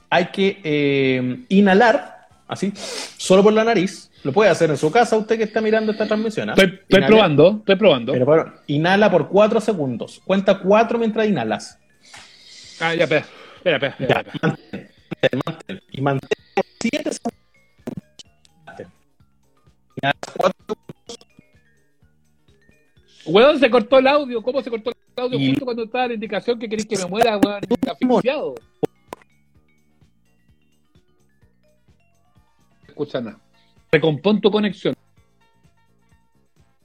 [0.08, 4.10] hay que eh, inhalar, así, solo por la nariz.
[4.24, 6.48] Lo puede hacer en su casa, usted que está mirando esta transmisión.
[6.48, 6.54] ¿ah?
[6.56, 8.12] Estoy, estoy probando, estoy probando.
[8.14, 10.22] Pero, bueno, inhala por 4 segundos.
[10.24, 11.78] Cuenta 4 mientras inhalas.
[12.80, 13.26] Ah, ya, espera,
[13.62, 13.96] espera, espera.
[13.98, 14.58] espera, espera.
[15.20, 15.80] mantén, mantén.
[15.92, 17.40] Y mantén por 7 segundos.
[19.96, 20.76] Inhalas 4
[23.26, 24.42] Weón, se cortó el audio.
[24.42, 25.38] ¿Cómo se cortó el audio?
[25.50, 27.60] Justo cuando estaba la indicación que queréis que me muera, weón,
[27.90, 28.54] asfixiado.
[32.82, 33.38] No escucha nada.
[33.92, 34.94] Recompón tu conexión.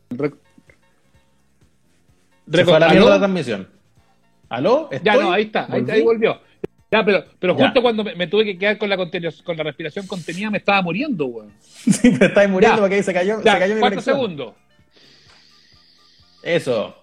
[0.09, 0.33] Re-
[2.51, 3.67] Se fue a la mierda transmisión.
[4.49, 4.89] ¿Aló?
[4.91, 5.19] Ya ¿Estoy?
[5.25, 6.39] no, ahí está, ahí, ahí volvió.
[6.91, 7.65] Ya, pero, pero Ya.
[7.65, 10.81] justo cuando me, me tuve que quedar con la, con la respiración contenida me estaba
[10.81, 11.51] muriendo, weón.
[11.59, 12.81] Sí, pero estáis muriendo Ya.
[12.81, 14.15] porque ahí se cayó, Ya, se cayó mi conexión.
[14.15, 14.53] segundos.
[16.45, 16.95] Eso.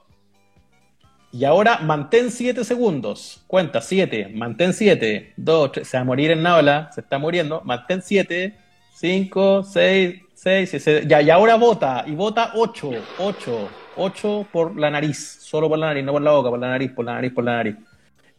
[1.32, 3.43] Y ahora mantén 7 segundos.
[3.47, 5.88] Cuenta 7, mantén 7, 2, 3.
[5.88, 7.61] Se va a morir en Naola, se está muriendo.
[7.64, 8.57] Mantén 7,
[8.95, 12.05] 5, 6, 6, Ya, y ahora vota.
[12.07, 15.38] Y vota 8, 8, 8 por la nariz.
[15.40, 17.45] Solo por la nariz, no por la boca, por la nariz, por la nariz, por
[17.45, 17.76] la nariz.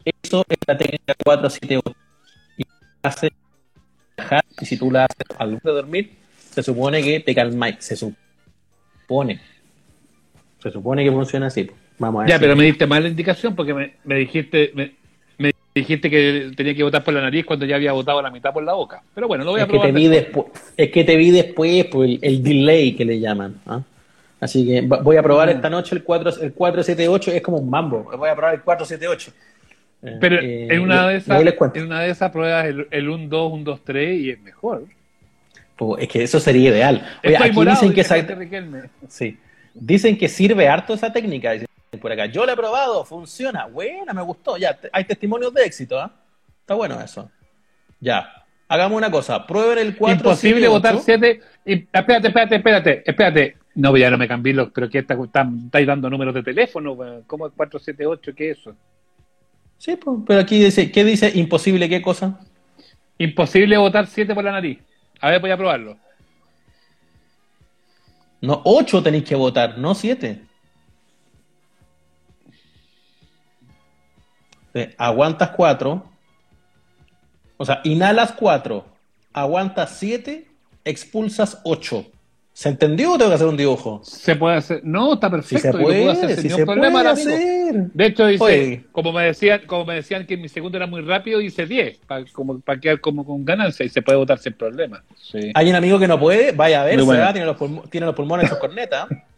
[0.05, 1.95] Eso es la técnica 4, 7, 8.
[2.57, 2.63] Y
[3.01, 3.29] hace
[4.61, 6.15] y si tú la haces al de dormir,
[6.51, 7.77] se supone que te calmáis.
[7.79, 9.52] Se supone.
[10.63, 11.65] Se supone que funciona así.
[11.65, 11.77] pues.
[11.99, 12.29] Vamos a ver.
[12.29, 14.91] Ya, si- pero me diste mala indicación porque me, me dijiste me,
[15.37, 18.53] me dijiste que tenía que votar por la nariz cuando ya había votado la mitad
[18.53, 19.03] por la boca.
[19.13, 19.87] Pero bueno, lo voy a es que probar.
[19.87, 20.45] te vi después.
[20.77, 23.55] Es que te vi después por el, el delay que le llaman.
[23.67, 23.81] ¿ah?
[24.39, 25.51] Así que voy a probar Mm.
[25.51, 28.03] esta noche el 4, el 478, es como un mambo.
[28.17, 29.31] Voy a probar el 478.
[30.05, 31.41] Eh, Pero eh, en una de esas
[31.75, 34.83] en una de esas pruebas el, el 1 2 1 2 3 y es mejor.
[35.77, 36.95] Pues, es que eso sería ideal.
[37.23, 38.81] Oye, Estoy aquí morado, dicen que esa- Riquelme.
[39.07, 39.37] Sí.
[39.73, 41.51] Dicen que sirve harto esa técnica.
[41.51, 41.67] Dicen
[42.01, 42.25] por acá.
[42.27, 43.65] Yo la he probado, funciona.
[43.67, 44.57] Buena, me gustó.
[44.57, 45.99] Ya, hay testimonios de éxito.
[45.99, 46.11] ¿ah?
[46.61, 47.29] Está bueno eso.
[47.99, 48.29] Ya.
[48.67, 49.45] Hagamos una cosa.
[49.45, 50.17] Prueben el 4.
[50.17, 51.39] Imposible votar 7.
[51.65, 53.57] Espérate, espérate, espérate, espérate.
[53.75, 56.95] No, ya no me cambié los, pero que está, están- estáis dando números de teléfono.
[57.27, 58.35] ¿cómo es 478?
[58.35, 58.75] ¿Qué es eso?
[59.77, 61.31] Sí, pues, pero aquí dice, ¿qué dice?
[61.35, 62.39] Imposible, ¿qué cosa?
[63.17, 64.79] Imposible votar 7 por la nariz.
[65.19, 65.97] A ver, voy a probarlo.
[68.43, 70.45] No, ocho tenéis que votar, no siete.
[74.97, 76.11] Aguantas cuatro.
[77.55, 78.85] O sea, inhalas cuatro,
[79.31, 80.51] aguantas siete,
[80.83, 82.11] expulsas ocho.
[82.53, 83.99] ¿Se entendió o tengo que hacer un dibujo?
[84.03, 84.81] Se puede hacer.
[84.83, 85.57] No, está perfecto.
[85.57, 87.29] Si se puedo puede, hacer sin si ningún se problema, puede amigo.
[87.31, 87.91] hacer.
[87.93, 88.83] De hecho, dice, Oye.
[88.91, 92.23] como me decían, como me decían que mi segundo era muy rápido, hice 10, para
[92.31, 95.03] como, para quedar como con ganancia y se puede votar sin problema.
[95.19, 95.51] Sí.
[95.55, 97.23] Hay un amigo que no puede, vaya a ver, bueno.
[97.23, 97.57] va, tiene los,
[97.89, 99.07] tiene los pulmones en corneta.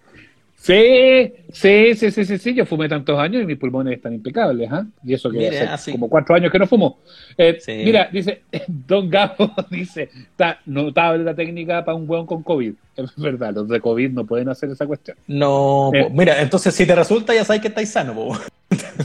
[0.66, 4.68] Sí, sí, sí, sí, sí, sí, yo fumé tantos años y mis pulmones están impecables,
[4.72, 4.84] ¿ah?
[5.03, 5.91] Y eso que hace así.
[5.91, 6.97] como cuatro años que no fumo.
[7.38, 7.84] Eh, Sí.
[7.86, 12.74] Mira, dice, Don Gabo dice, está notable la técnica para un hueón con COVID.
[12.97, 15.16] Es verdad, los de COVID no pueden hacer esa cuestión.
[15.28, 16.05] No, Eh.
[16.05, 16.09] po.
[16.09, 18.36] mira, entonces si te resulta ya sabes que estáis sano, po.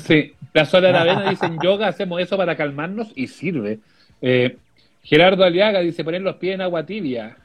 [0.07, 3.81] Sí, la sola Aravena dice, en yoga hacemos eso para calmarnos y sirve.
[4.23, 4.57] Eh,
[5.03, 7.37] Gerardo Aliaga dice, poner los pies en agua tibia.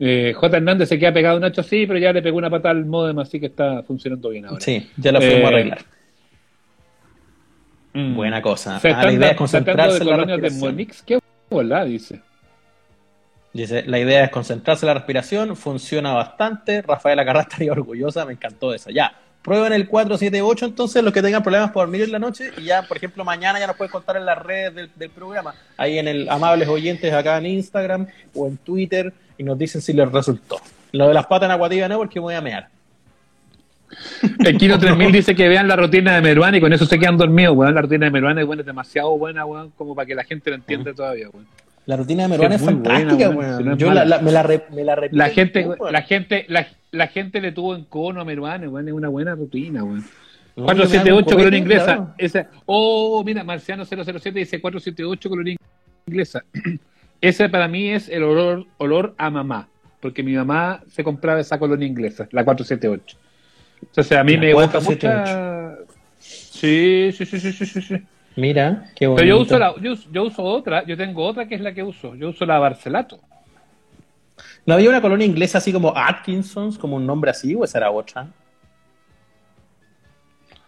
[0.00, 0.56] Eh, J.
[0.56, 3.18] Hernández se queda pegado a Nacho, sí, pero ya le pegó una patada al modem,
[3.20, 4.60] así que está funcionando bien ahora.
[4.60, 5.78] Sí, ya la fuimos Eh, a arreglar.
[7.92, 8.14] Mm.
[8.16, 8.80] Buena cosa.
[8.80, 10.50] Se Ah, están la idea es concentrarse de en la de.
[10.50, 12.20] Monix, qué bola, dice.
[13.52, 16.82] Dice, la idea es concentrarse en la respiración, funciona bastante.
[16.82, 18.90] Rafaela Carrá estaría orgullosa, me encantó eso.
[18.90, 19.14] Ya,
[19.44, 22.82] prueben el 478 entonces, los que tengan problemas por dormir en la noche, y ya,
[22.82, 26.08] por ejemplo, mañana ya nos pueden contar en las redes del, del programa, ahí en
[26.08, 30.60] el Amables Oyentes acá en Instagram o en Twitter, y nos dicen si les resultó.
[30.92, 32.68] Lo de las patas en aguativa no, porque me voy a mear.
[34.44, 37.18] El Kino 3000 dice que vean la rutina de Meruane y con eso se quedan
[37.18, 37.74] dormidos, weón.
[37.74, 40.56] La rutina de Meruane weón, es demasiado buena, weón, como para que la gente lo
[40.56, 41.46] entienda todavía, weón.
[41.86, 44.84] La rutina de Meruane es buena, fantástica, es Yo la, la- me, la re- me
[44.84, 45.16] la repito.
[45.18, 48.94] La gente, la gente, la, la gente le tuvo en cono a Meruane, weón, es
[48.94, 50.04] una buena rutina, weón.
[50.56, 51.84] No, 478 yo me hago un colonia inglesa.
[51.84, 52.14] claro.
[52.16, 55.56] Ese, oh, mira, Marciano 007 dice 478 colonia
[56.06, 56.42] inglesa.
[57.20, 59.68] Ese para mí es el olor, olor a mamá,
[60.00, 63.16] porque mi mamá se compraba esa colonia inglesa, la 478.
[63.82, 65.80] Entonces a mí La me gusta 478.
[65.80, 65.94] mucho.
[66.18, 67.94] Sí, sí, sí, sí, sí, sí, sí.
[68.36, 69.22] Mira, qué bonito.
[69.22, 71.72] Pero yo uso, la, yo, uso- yo uso otra, yo tengo otra que es la
[71.72, 72.14] que uso.
[72.16, 73.20] Yo uso la Barcelato.
[74.66, 77.90] ¿No había una colonia inglesa así como Atkinsons, como un nombre así, o esa era
[77.90, 78.26] otra?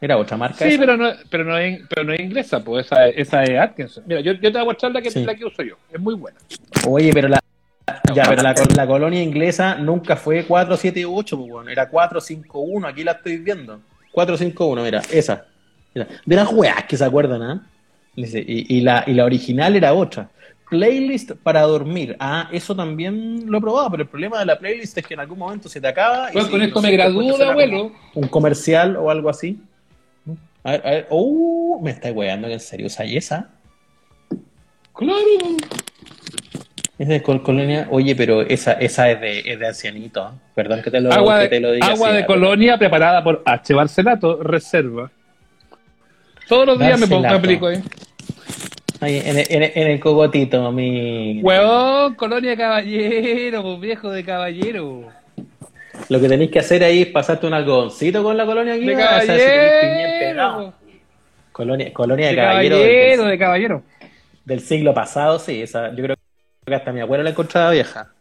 [0.00, 0.58] ¿Era otra marca?
[0.58, 0.78] Sí, esa?
[0.80, 4.04] pero no, pero no es, pero no es inglesa, pues esa, esa es Atkinson.
[4.06, 5.24] Mira, yo, yo te voy a mostrar la que, Sí.
[5.24, 5.76] la que uso yo.
[5.90, 6.38] Es muy buena.
[6.86, 7.40] Oye, pero la,
[8.14, 13.12] ya, pero la, la colonia inglesa nunca fue 478, pues, bueno, era 451, aquí la
[13.12, 13.80] estoy viendo.
[14.12, 15.46] 451, mira, esa.
[16.24, 17.66] De las weas que se acuerdan, ¿ah?
[18.14, 20.28] Dice, y, y la, y la original era otra.
[20.68, 22.16] Playlist para dormir.
[22.18, 25.20] Ah, eso también lo he probado, pero el problema de la playlist es que en
[25.20, 26.30] algún momento se te acaba.
[26.32, 27.92] Bueno, con esto me gradúo abuelo.
[28.14, 29.60] Un comercial o algo así.
[30.64, 31.06] A ver, a ver.
[31.10, 33.50] Uh, me estáis weando, que en serio, ¿usáis esa?
[34.92, 35.20] Claro.
[36.98, 37.86] Es de col- colonia.
[37.90, 40.26] Oye, pero esa, esa es de, es de ancianito.
[40.26, 40.38] ¿eh?
[40.54, 42.26] Perdón que te lo, Agua, que te lo diga agua así, de ¿eh?
[42.26, 43.74] colonia preparada por H.
[43.74, 45.10] Barcelato, reserva.
[46.48, 47.44] Todos los días me pongo Barcelato.
[47.46, 47.82] aplico ahí.
[49.00, 51.40] Ahí, en, el- en, el- en el cogotito, mi.
[51.42, 55.08] Huevón, colonia de caballero, pues, viejo de caballero.
[56.08, 58.86] Lo que tenéis que hacer ahí es pasarte un algodoncito con la colonia aquí.
[58.94, 60.72] Caballero.
[61.52, 63.82] Colonia, colonia de, De caballero, caballero, del, de caballero.
[64.44, 65.62] del siglo pasado, sí.
[65.62, 66.16] Esa, yo creo
[66.66, 68.12] que hasta mi abuelo la encontraba vieja.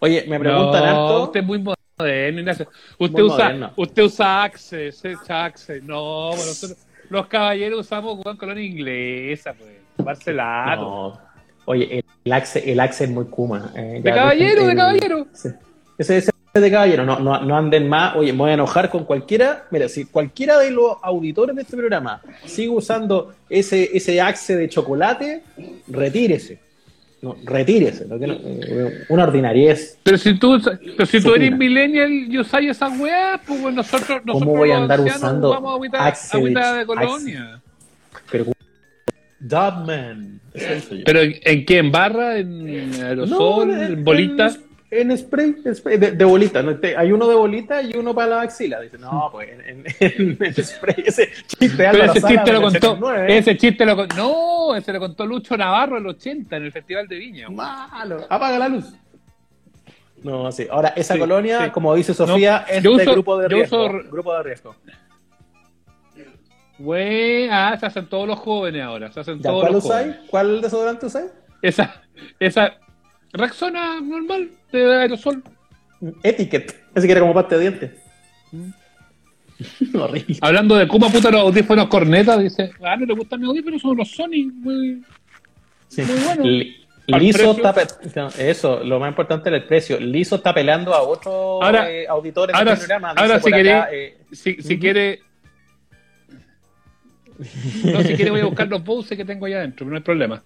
[0.00, 1.22] Oye, me preguntan no, harto.
[1.24, 2.68] Usted es muy moderno, Ignacio.
[2.98, 3.72] Usted Muy usa, moderno.
[3.76, 5.82] usted usa usa Access.
[5.82, 6.78] No, bueno, nosotros-
[7.10, 9.70] los caballeros usamos weón, colonia inglesa, pues.
[9.98, 10.82] Barcelado.
[10.82, 11.20] No.
[11.64, 13.72] Oye, el Axe, el Axe es muy Kuma.
[13.74, 15.26] eh, De caballero, de caballero.
[15.32, 15.48] Sí.
[15.98, 18.16] Ese, ese es de caballero, no, no, no anden más.
[18.16, 19.66] Oye, me voy a enojar con cualquiera.
[19.70, 24.68] Mira, si cualquiera de los auditores de este programa sigue usando ese, ese Axe de
[24.68, 25.42] chocolate,
[25.88, 26.60] retírese.
[27.20, 28.06] No, retírese.
[28.06, 28.16] ¿no?
[28.20, 29.98] Eh, una ordinariez.
[30.04, 30.60] Pero si tú,
[30.96, 34.76] pero si tú eres millennial y usas esas weas, pues bueno, nosotros, nosotros voy a
[34.78, 37.60] andar usando Vamos a agüita, Axe agüita de- colonia.
[38.30, 38.46] Pero.
[39.40, 40.40] Dubman.
[40.54, 40.94] Eso.
[41.04, 41.78] ¿Pero en, en qué?
[41.78, 42.38] ¿En barra?
[42.38, 43.68] ¿En aerosol?
[43.68, 44.52] No, ¿En bolita?
[44.90, 46.62] En, spray, spray, de, de bolita.
[46.62, 46.78] ¿no?
[46.96, 48.80] Hay uno de bolita y uno para la axila.
[48.80, 50.94] Dice, no, pues en, en- en spray.
[51.04, 54.92] Ese chiste Pero ese Sala chiste lo contó, 89, ese chiste lo contó, no, ese
[54.94, 57.50] lo contó Lucho Navarro en el 80 en el Festival de Viña.
[57.50, 58.26] Malo.
[58.30, 58.86] Apaga la luz.
[60.22, 60.66] No, sí.
[60.70, 61.70] Ahora, esa Sí, colonia, sí.
[61.70, 63.84] como dice Sofía, No, es de uso- grupo de riesgo.
[63.84, 64.74] uso- Grupo de riesgo.
[66.78, 70.16] Güey, ah, se hacen todos los jóvenes ahora, se hacen ¿Ya todos cuál los usáis?
[70.30, 71.30] ¿Cuál desodorante usáis?
[71.60, 72.02] Esa,
[72.38, 72.74] esa
[73.32, 75.42] Rexona normal de aerosol.
[76.22, 76.74] Etiquette.
[76.94, 77.90] Ese que era como parte de dientes.
[79.94, 80.36] Horrible.
[80.40, 83.96] Hablando de Kuma puta los audífonos corneta, dice, ah, no le gustan mis audífonos, son
[83.96, 85.02] los Sony, muy...
[85.88, 86.02] Sí.
[86.02, 86.44] Muy bueno.
[86.44, 86.76] Li-
[87.10, 87.74] Al Liso está
[88.14, 89.98] no, eso, lo más importante es el precio.
[89.98, 93.10] Liso está peleando a otros Ahora- eh, auditores ahora- de este programa.
[93.20, 95.20] ahora si acá, eh, Si, si quiere...
[97.84, 100.42] No, si quiere voy a buscar los buses que tengo allá adentro, no hay problema.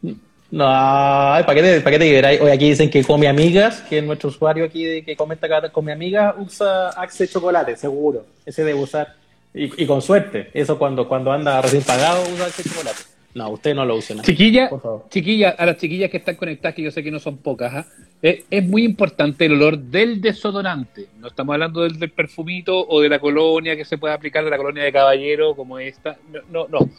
[0.53, 4.28] No, ¿para qué te, para qué te Hoy aquí dicen que come amigas, que nuestro
[4.28, 8.26] usuario aquí de, que comenta acá come amigas usa Axe Chocolate, seguro.
[8.44, 9.14] Ese debe usar.
[9.55, 10.50] Y, con suerte.
[10.53, 13.00] Eso cuando, cuando anda recién pagado usa Axe Chocolate.
[13.32, 14.20] No, usted no lo usa.
[14.20, 14.68] Chiquilla,
[15.09, 17.86] chiquilla, a las chiquillas que están conectadas, que yo sé que no son pocas, ¿ah?
[18.20, 21.09] es, muy importante el olor del desodorante.
[21.18, 24.50] No estamos hablando del, del, perfumito o de la colonia que se puede aplicar, de
[24.50, 26.18] la colonia de caballero como esta.
[26.30, 26.90] No, no, no.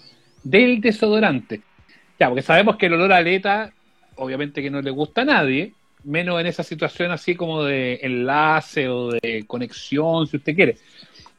[0.44, 1.62] Del desodorante.
[2.20, 3.74] Ya, porque sabemos que el olor aleta,
[4.16, 8.88] obviamente que no le gusta a nadie, menos en esa situación así como de enlace
[8.88, 10.78] o de conexión, si usted quiere.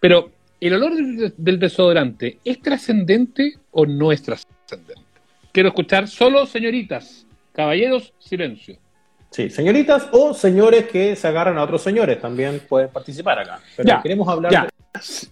[0.01, 0.95] Pero, ¿el olor
[1.37, 4.95] del desodorante es trascendente o no es trascendente?
[5.53, 8.77] Quiero escuchar solo señoritas, caballeros, silencio.
[9.35, 13.59] Sí, señoritas o señores que se agarran a otros señores también pueden participar acá.
[13.77, 14.69] Pero ya, queremos hablar ya,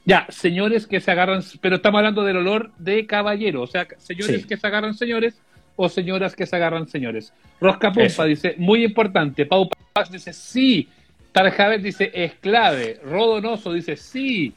[0.05, 4.45] ya, señores que se agarran, pero estamos hablando del olor de caballero, o sea, señores
[4.45, 5.41] que se agarran señores
[5.77, 7.33] o señoras que se agarran señores.
[7.61, 9.47] Rosca Pumpa dice, muy importante.
[9.47, 10.89] Pau Paz dice, sí.
[11.31, 12.99] Tarjaver dice, es clave.
[13.05, 14.53] Rodonoso dice, sí.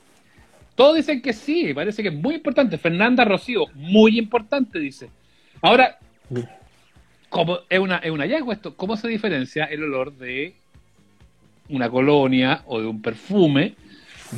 [0.74, 2.80] Todos dicen que sí, parece que es muy importante.
[2.80, 5.08] Fernanda Rocío, muy importante, dice.
[5.62, 6.00] Ahora,
[7.36, 10.54] como es una, es un hallazgo esto, ¿cómo se diferencia el olor de
[11.68, 13.76] una colonia o de un perfume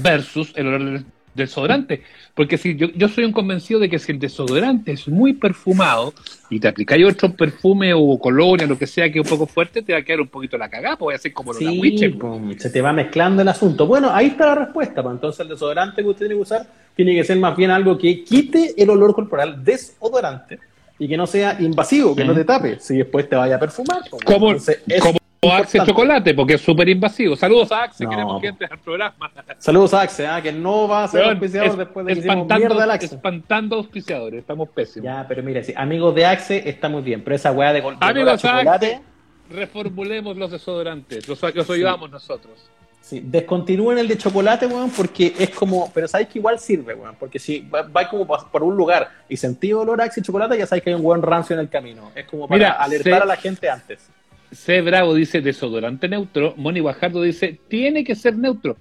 [0.01, 2.01] versus el olor del desodorante?
[2.33, 6.11] Porque si yo, yo soy un convencido de que si el desodorante es muy perfumado
[6.49, 9.83] y te aplicáis otro perfume o colonia, lo que sea que es un poco fuerte,
[9.83, 11.69] te va a quedar un poquito la cagada, pues voy a hacer como lo de
[11.79, 12.15] Witcher.
[12.57, 13.85] Se te va mezclando el asunto.
[13.85, 15.03] Bueno, ahí está la respuesta.
[15.03, 17.95] Pues entonces el desodorante que usted tiene que usar tiene que ser más bien algo
[17.95, 20.57] que quite el olor corporal desodorante
[20.99, 24.01] y que no sea invasivo, que no te tape, si después te vaya a perfumar.
[24.25, 24.55] Como,
[24.99, 27.35] como Axe Chocolate, porque es súper invasivo.
[27.35, 29.31] Saludos a Axe, queremos que entre al programa.
[29.59, 30.41] Saludos a Axe, ¿eh?
[30.41, 33.05] que no va a ser auspiciador después de que hicimos mierda al Axe.
[33.05, 35.05] Espantando auspiciadores, estamos pésimos.
[35.05, 37.95] Ya, pero mire, sí, amigos de Axe está muy bien, pero esa weá de, de
[37.99, 39.01] amigos chocolate...
[39.49, 42.69] reformulemos los desodorantes, los, los ayudamos nosotros.
[43.07, 47.15] Sí, descontinúen el de chocolate, weón, porque es como, pero sabéis que igual sirve, weón,
[47.17, 50.65] porque si vais como por un lugar y sentí olor a Axe y chocolate, ya
[50.65, 52.11] sabéis que hay un buen rancio en el camino.
[52.13, 54.09] Es como para alertar a la gente antes.
[54.51, 54.81] C.
[54.81, 56.53] Bravo dice desodorante neutro.
[56.57, 58.75] Moni Guajardo dice tiene que ser neutro.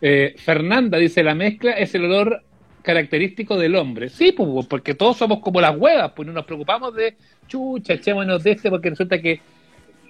[0.00, 2.44] Eh, Fernanda dice la mezcla es el olor
[2.80, 4.08] característico del hombre.
[4.08, 7.14] Sí, pues, porque todos somos como las huevas, pues no nos preocupamos de
[7.46, 9.42] chucha, echémonos de este, porque resulta que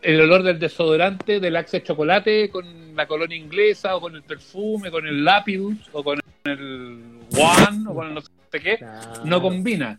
[0.02, 4.90] el olor del desodorante, del Axe Chocolate, con la colonia inglesa, o con el perfume,
[4.90, 8.78] con el Lapidus, o con el One, o con el no sé qué,
[9.24, 9.98] no combina.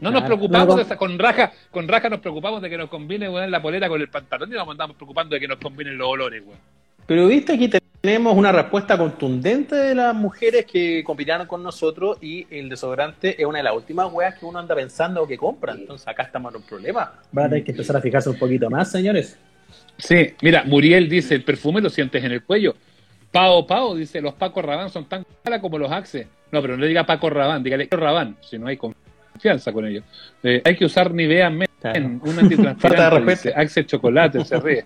[0.00, 3.28] No nos preocupamos de esa, con raja, con raja nos preocupamos de que nos combine
[3.48, 6.42] la polera con el pantalón y nos andamos preocupando de que nos combinen los olores,
[6.44, 6.58] weón.
[7.06, 7.70] Pero viste aquí
[8.06, 13.44] tenemos una respuesta contundente de las mujeres que compitieron con nosotros y el desodorante es
[13.44, 15.72] una de las últimas weas que uno anda pensando o que compra.
[15.72, 17.14] Entonces acá estamos en un problema.
[17.32, 19.36] Van a tener que empezar a fijarse un poquito más, señores.
[19.98, 22.76] Sí, mira, Muriel dice, el perfume lo sientes en el cuello.
[23.32, 26.28] Pao Pao dice, los Paco Rabán son tan malas como los Axe.
[26.52, 30.04] No, pero no le diga Paco Rabán, dígale Rabán, si no hay confianza con ellos.
[30.44, 34.84] Eh, hay que usar Nivea Men, un antitransparente, Axe Chocolate, se ríe.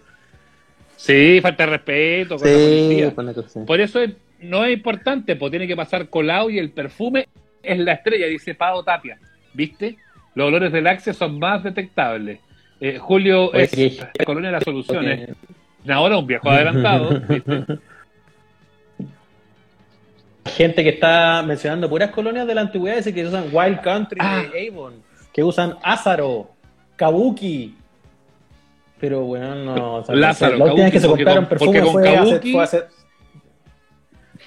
[1.00, 3.64] Sí, falta de respeto con la policía.
[3.66, 4.00] Por eso
[4.40, 7.26] no es importante, pues tiene que pasar colado y el perfume
[7.62, 9.18] es la estrella, dice Pado Tapia.
[9.54, 9.96] ¿Viste?
[10.34, 12.40] Los olores del Axe son más detectables.
[12.82, 15.30] Eh, Julio es la colonia de las soluciones.
[15.88, 17.18] Ahora un viejo adelantado.
[17.28, 17.64] ¿viste?
[20.54, 24.26] Gente que está mencionando puras colonias de la antigüedad, dice que usan Wild Country de
[24.26, 24.50] ah.
[24.68, 26.50] Avon, que usan Azaro,
[26.96, 27.74] Kabuki,
[29.00, 29.54] pero bueno,
[30.04, 30.14] no.
[30.14, 32.58] Lázaro, la última vez que se compraron perfume fue, Kabuki...
[32.58, 32.84] hace,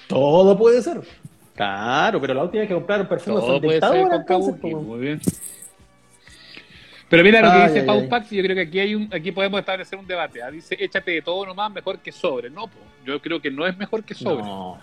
[0.06, 1.00] Todo puede ser.
[1.54, 4.74] Claro, pero la última vez que compraron perfume Todo puede ser con Kabuki.
[4.74, 5.20] Muy bien.
[7.08, 9.30] Pero mira lo que dice Pau Pax, y yo creo que aquí hay un, aquí
[9.32, 10.42] podemos establecer un debate.
[10.42, 10.50] ¿ah?
[10.50, 12.50] Dice, échate de todo nomás, mejor que sobre.
[12.50, 12.70] No,
[13.04, 14.42] yo creo que no es mejor que sobre.
[14.42, 14.78] No.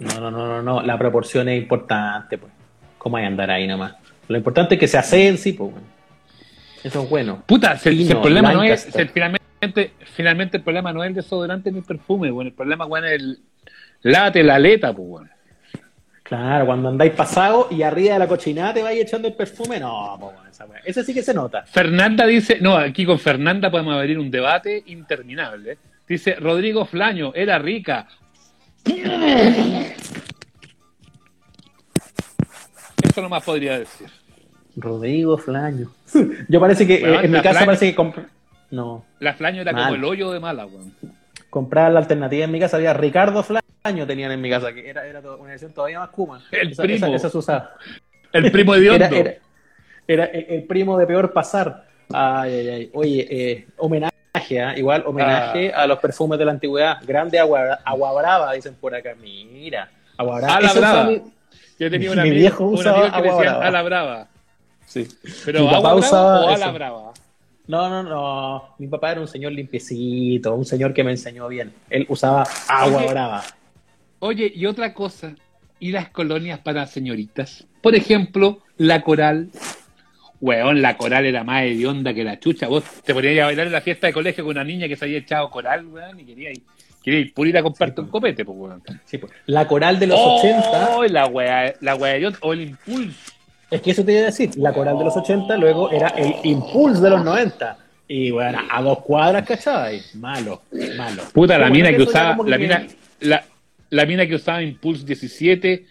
[0.00, 2.52] no, no, no, no, La proporción es importante, pues.
[2.98, 3.94] ¿Cómo hay que andar ahí nomás?
[4.28, 5.72] Lo importante es que se hace en sí, pues.
[6.84, 7.42] Eso es bueno.
[7.46, 11.84] Puta, el, problema no es, finalmente, finalmente el problema no es el desodorante ni el
[11.84, 13.38] perfume, bueno, el problema bueno es el
[14.02, 15.30] late, la aleta, pues bueno.
[16.22, 20.14] Claro, cuando andáis pasado y arriba de la cochinada te vais echando el perfume, no,
[20.20, 21.62] pues bueno, esa Ese sí que se nota.
[21.62, 25.78] Fernanda dice, no, aquí con Fernanda podemos abrir un debate interminable.
[26.06, 28.08] Dice, Rodrigo Flaño, era rica.
[33.02, 34.08] Eso nomás podría decir.
[34.76, 35.90] Rodrigo Flaño.
[36.48, 38.12] Yo parece que, eh, en mi casa parece que
[38.70, 39.04] No.
[39.20, 40.92] La Flaño era como el hoyo de mala, weón.
[41.50, 45.06] Comprar la alternativa en mi casa había Ricardo Flaño tenían en mi casa, que era,
[45.06, 46.42] era una edición todavía más kuma.
[46.50, 47.06] El primo.
[47.14, 47.70] Esa, se usaba.
[48.32, 49.34] El primo de Era, era,
[50.06, 51.84] era el, el primo de peor pasar.
[52.12, 52.90] Ay, ay, ay.
[52.92, 54.76] Oye, eh, homenaje, ¿ah?
[54.76, 56.98] igual homenaje a los perfumes de la antigüedad.
[57.06, 59.14] Grande agua, agua brava, dicen por acá.
[59.20, 59.88] Mira,
[60.18, 60.56] agua brava.
[60.56, 61.04] A la Eso brava.
[61.04, 61.22] fue mi-
[61.78, 63.66] Yo tenía una Mi amiga, viejo un usaba amigo que agua brava.
[63.66, 64.26] a la brava.
[64.88, 65.06] Sí.
[65.44, 67.12] Pero Mi agua brava o a la brava.
[67.66, 68.74] No, no, no.
[68.78, 71.74] Mi papá era un señor limpiecito, un señor que me enseñó bien.
[71.90, 73.10] Él usaba agua Oye.
[73.10, 73.44] brava.
[74.20, 75.34] Oye, y otra cosa,
[75.78, 77.66] ¿y las colonias para señoritas?
[77.82, 79.50] Por ejemplo, la coral.
[80.40, 82.68] Weón, la coral era más hedionda que la chucha.
[82.68, 85.04] Vos te ponías a bailar en la fiesta de colegio con una niña que se
[85.04, 86.62] había echado coral, weón, y quería ir,
[87.02, 88.82] quería ir por ir a comprarte un copete, pues, weón.
[89.04, 89.32] Sí, pues.
[89.46, 93.37] La coral de los oh, 80, la wea, la hedionda, o el impulso.
[93.70, 96.34] Es que eso te iba a decir, la coral de los 80 luego era el
[96.44, 97.76] impulso de los 90.
[98.10, 100.00] Y bueno, a dos cuadras, ¿cachai?
[100.14, 100.62] Malo,
[100.96, 101.22] malo.
[101.32, 102.86] Puta, la mina que usaba, la que- mina,
[103.20, 103.44] la,
[103.90, 105.86] la mina que usaba Impulse 17,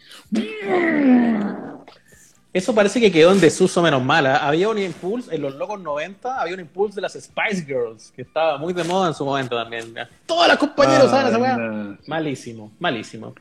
[2.53, 4.37] Eso parece que quedó en desuso menos mala.
[4.37, 8.23] Había un impulso en los locos 90, había un impulso de las Spice Girls, que
[8.23, 9.93] estaba muy de moda en su momento también.
[10.25, 11.97] Todas las compañeras usaban esa weá.
[12.07, 13.35] Malísimo, malísimo.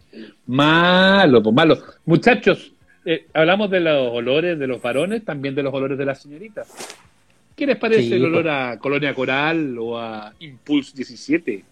[0.46, 1.78] Malo, pues malo.
[2.04, 2.72] Muchachos,
[3.06, 6.68] eh, hablamos de los olores de los varones, también de los olores de las señoritas.
[7.56, 8.32] ¿Qué les parece Sí, el pues.
[8.32, 11.64] olor a Colonia Coral o a Impulse 17?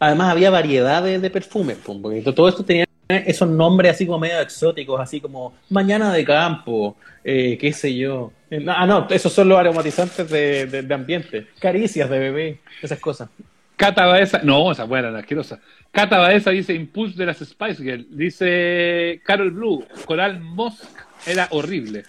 [0.00, 4.40] Además había variedades de perfumes, pum, porque todo esto tenía esos nombres así como medio
[4.40, 8.32] exóticos, así como Mañana de Campo, eh, qué sé yo.
[8.50, 11.46] Eh, Ah, no, esos son los aromatizantes de, de- de ambiente.
[11.60, 13.28] Caricias de bebé, esas cosas.
[13.76, 15.60] Cata Baeza, no, esa buena, la asquerosa.
[15.92, 18.06] Cata Baeza dice Impulse de las Spice Girls.
[18.16, 20.84] Dice Carol Blue, Coral Mosk
[21.26, 22.04] era horrible.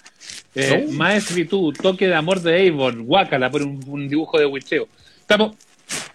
[0.56, 0.92] Eh, Oh.
[0.92, 4.88] Maestri tú, toque de amor de Avon, guácala por un, un dibujo de wicheo.
[5.20, 5.56] Estamos,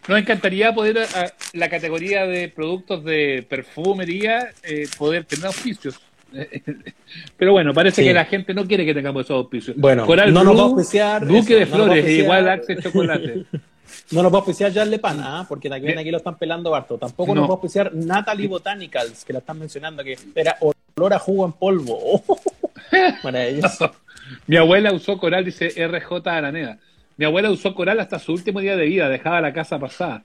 [0.09, 6.01] nos encantaría poder, a, la categoría de productos de perfumería, eh, poder tener auspicios.
[7.37, 8.09] Pero bueno, parece Sí.
[8.09, 9.77] que la gente no quiere que tengamos esos auspicios.
[9.77, 12.49] Bueno, Coral no nos va a Blue, auspiciar Duque eso, de no nos Flores, igual
[12.49, 13.45] Axe Chocolate.
[14.13, 15.45] No nos va a auspiciar Jarle Pan, ¿ah?
[15.49, 16.99] porque también aquí lo están pelando harto.
[16.99, 17.41] Tampoco No.
[17.43, 21.45] nos va a auspiciar Natalie Botanicals, que la están mencionando, que era olor a jugo
[21.47, 22.23] en polvo.
[23.23, 23.93] Maravilloso.
[24.47, 26.79] Mi abuela usó coral, dice RJ Araneda.
[27.17, 30.23] Mi abuela usó coral hasta su último día de vida, dejaba la casa pasada.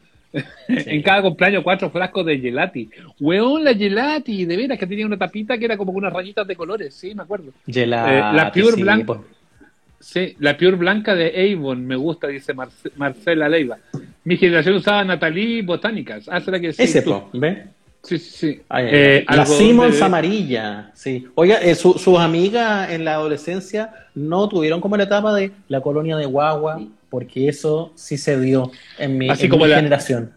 [0.67, 2.89] en cada cumpleaños cuatro frascos de gelati.
[3.19, 6.55] Weón, la gelati, de veras que tenía una tapita que era como unas rayitas de
[6.55, 7.51] colores, sí, me acuerdo.
[7.67, 9.19] Gelati, Eh, la Pure sí, Blanc- pues.
[10.03, 13.77] Sí, la Pure Blanca de Avon, me gusta, dice Marce- Marcela Leiva.
[14.25, 16.25] Mi generación usaba Natalie Botánicas.
[16.29, 16.83] Ah, será que sí.
[16.83, 17.11] Ese, tú.
[17.11, 17.59] po, ¿ves?
[18.03, 18.61] Sí, sí, sí.
[18.67, 21.25] Ay, Eh, la Simmons de- amarilla, sí.
[21.35, 25.79] Oiga, eh, su- sus amigas en la adolescencia no tuvieron como la etapa de la
[25.79, 29.77] colonia de guagua, porque eso sí se dio en mi, Así en como mi la-
[29.77, 30.31] generación.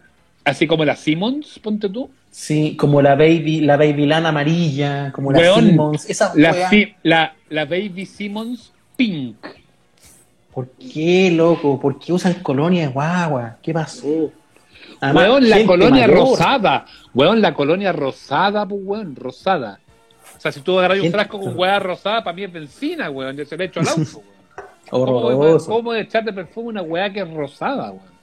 [0.45, 2.09] Así como la Simmons, ponte tú.
[2.31, 6.71] Sí, como la baby, la baby lana amarilla, como la Weón, Simmons, esa La,
[7.03, 9.37] la, la Baby Simmons Pink.
[10.53, 11.79] ¿Por qué, loco?
[11.81, 13.57] ¿Por qué usan colonia de guagua?
[13.63, 14.31] ¿Qué pasó?
[15.01, 16.17] Además, Weón, la colonia mayor.
[16.29, 16.87] rosada.
[17.13, 19.79] Weón, la colonia rosada, pues, weón, rosada.
[20.37, 23.37] O sea, si tú agarras un frasco con hueá rosada, para mí es benzina, weón.
[23.37, 24.27] Yo se le echo al auto, weón.
[24.89, 25.71] ¿Cómo, Horroroso.
[25.71, 28.17] ¿Cómo echar de perfume una weá que es rosada, weón?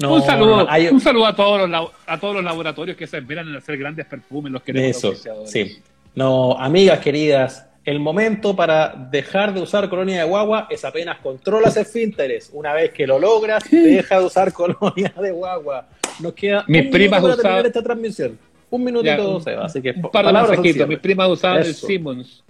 [0.00, 3.18] No, un saludo, hay- un saludo a todos los a todos los laboratorios que se
[3.18, 5.12] esperan en hacer grandes perfumes, los queremos Eso,
[5.44, 5.82] sí.
[6.14, 11.76] No, amigas queridas, el momento para dejar de usar colonia de guagua es apenas controlas
[11.76, 12.50] esfínteres.
[12.52, 15.86] Una vez que lo logras, deja de usar colonia de guagua.
[16.20, 18.38] Nos queda Mis un primas para usaban- esta transmisión.
[18.68, 20.86] Un Ya, minutito, un- Seba, así que Un par de.
[20.86, 21.86] Mis primas usaban el Eso.
[21.86, 22.42] Simmons.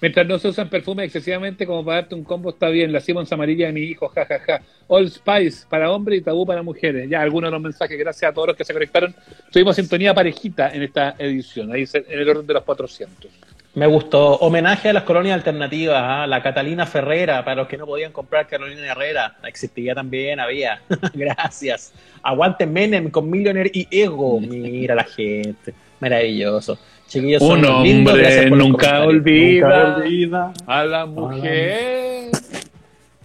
[0.00, 2.92] Mientras no se usan perfumes excesivamente como para darte un combo, está bien.
[2.92, 4.62] La Simmons amarilla de mi hijo, jajaja.
[4.86, 7.10] All Spice para hombres y tabú para mujeres.
[7.10, 7.98] Ya, algunos de los mensajes.
[7.98, 9.12] Gracias a todos los que se conectaron.
[9.50, 11.72] Tuvimos sintonía parejita en esta edición.
[11.72, 13.28] Ahí en el orden de los 400.
[13.74, 14.36] Me gustó.
[14.36, 16.02] Homenaje a las colonias alternativas.
[16.02, 16.26] ¿ah?
[16.26, 19.36] La Catalina Ferrera, para los que no podían comprar Carolina Herrera.
[19.44, 20.80] Existía también, había.
[21.14, 21.92] Gracias.
[22.22, 24.40] Aguante Menem con Millionaire y Ego.
[24.40, 25.74] Mira la gente.
[26.00, 26.78] Maravilloso.
[27.06, 29.68] Chiquillos, son Un hombre nunca olvida.
[29.68, 30.52] Nunca olvida.
[30.66, 32.30] A la mujer.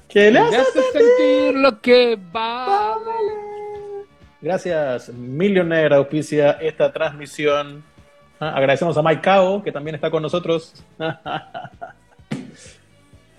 [0.08, 2.98] ¿Qué le Le hace sentir lo que va.
[4.42, 7.84] Gracias, Millionaire auspicia esta transmisión.
[8.40, 10.74] Ah, agradecemos a Mike Cao, que también está con nosotros.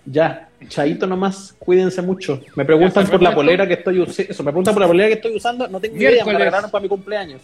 [0.07, 2.40] ya, chaito nomás, cuídense mucho.
[2.57, 4.32] Me preguntan por la polera que estoy usando.
[4.32, 5.68] Eso, me preguntan por la polera que estoy usando.
[5.68, 7.42] No tengo idea, me la regalaron para mi cumpleaños.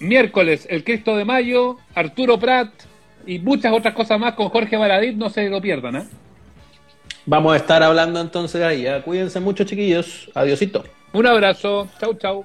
[0.00, 2.70] Miércoles, el Cristo de Mayo, Arturo Prat
[3.26, 5.16] y muchas otras cosas más con Jorge Baradit.
[5.16, 6.06] No se lo pierdan, ¿eh?
[7.26, 8.82] Vamos a estar hablando entonces ahí.
[8.82, 9.02] ya.
[9.02, 10.30] Cuídense mucho, chiquillos.
[10.34, 10.84] Adiosito.
[11.12, 11.88] Un abrazo.
[12.00, 12.44] Chau, chau.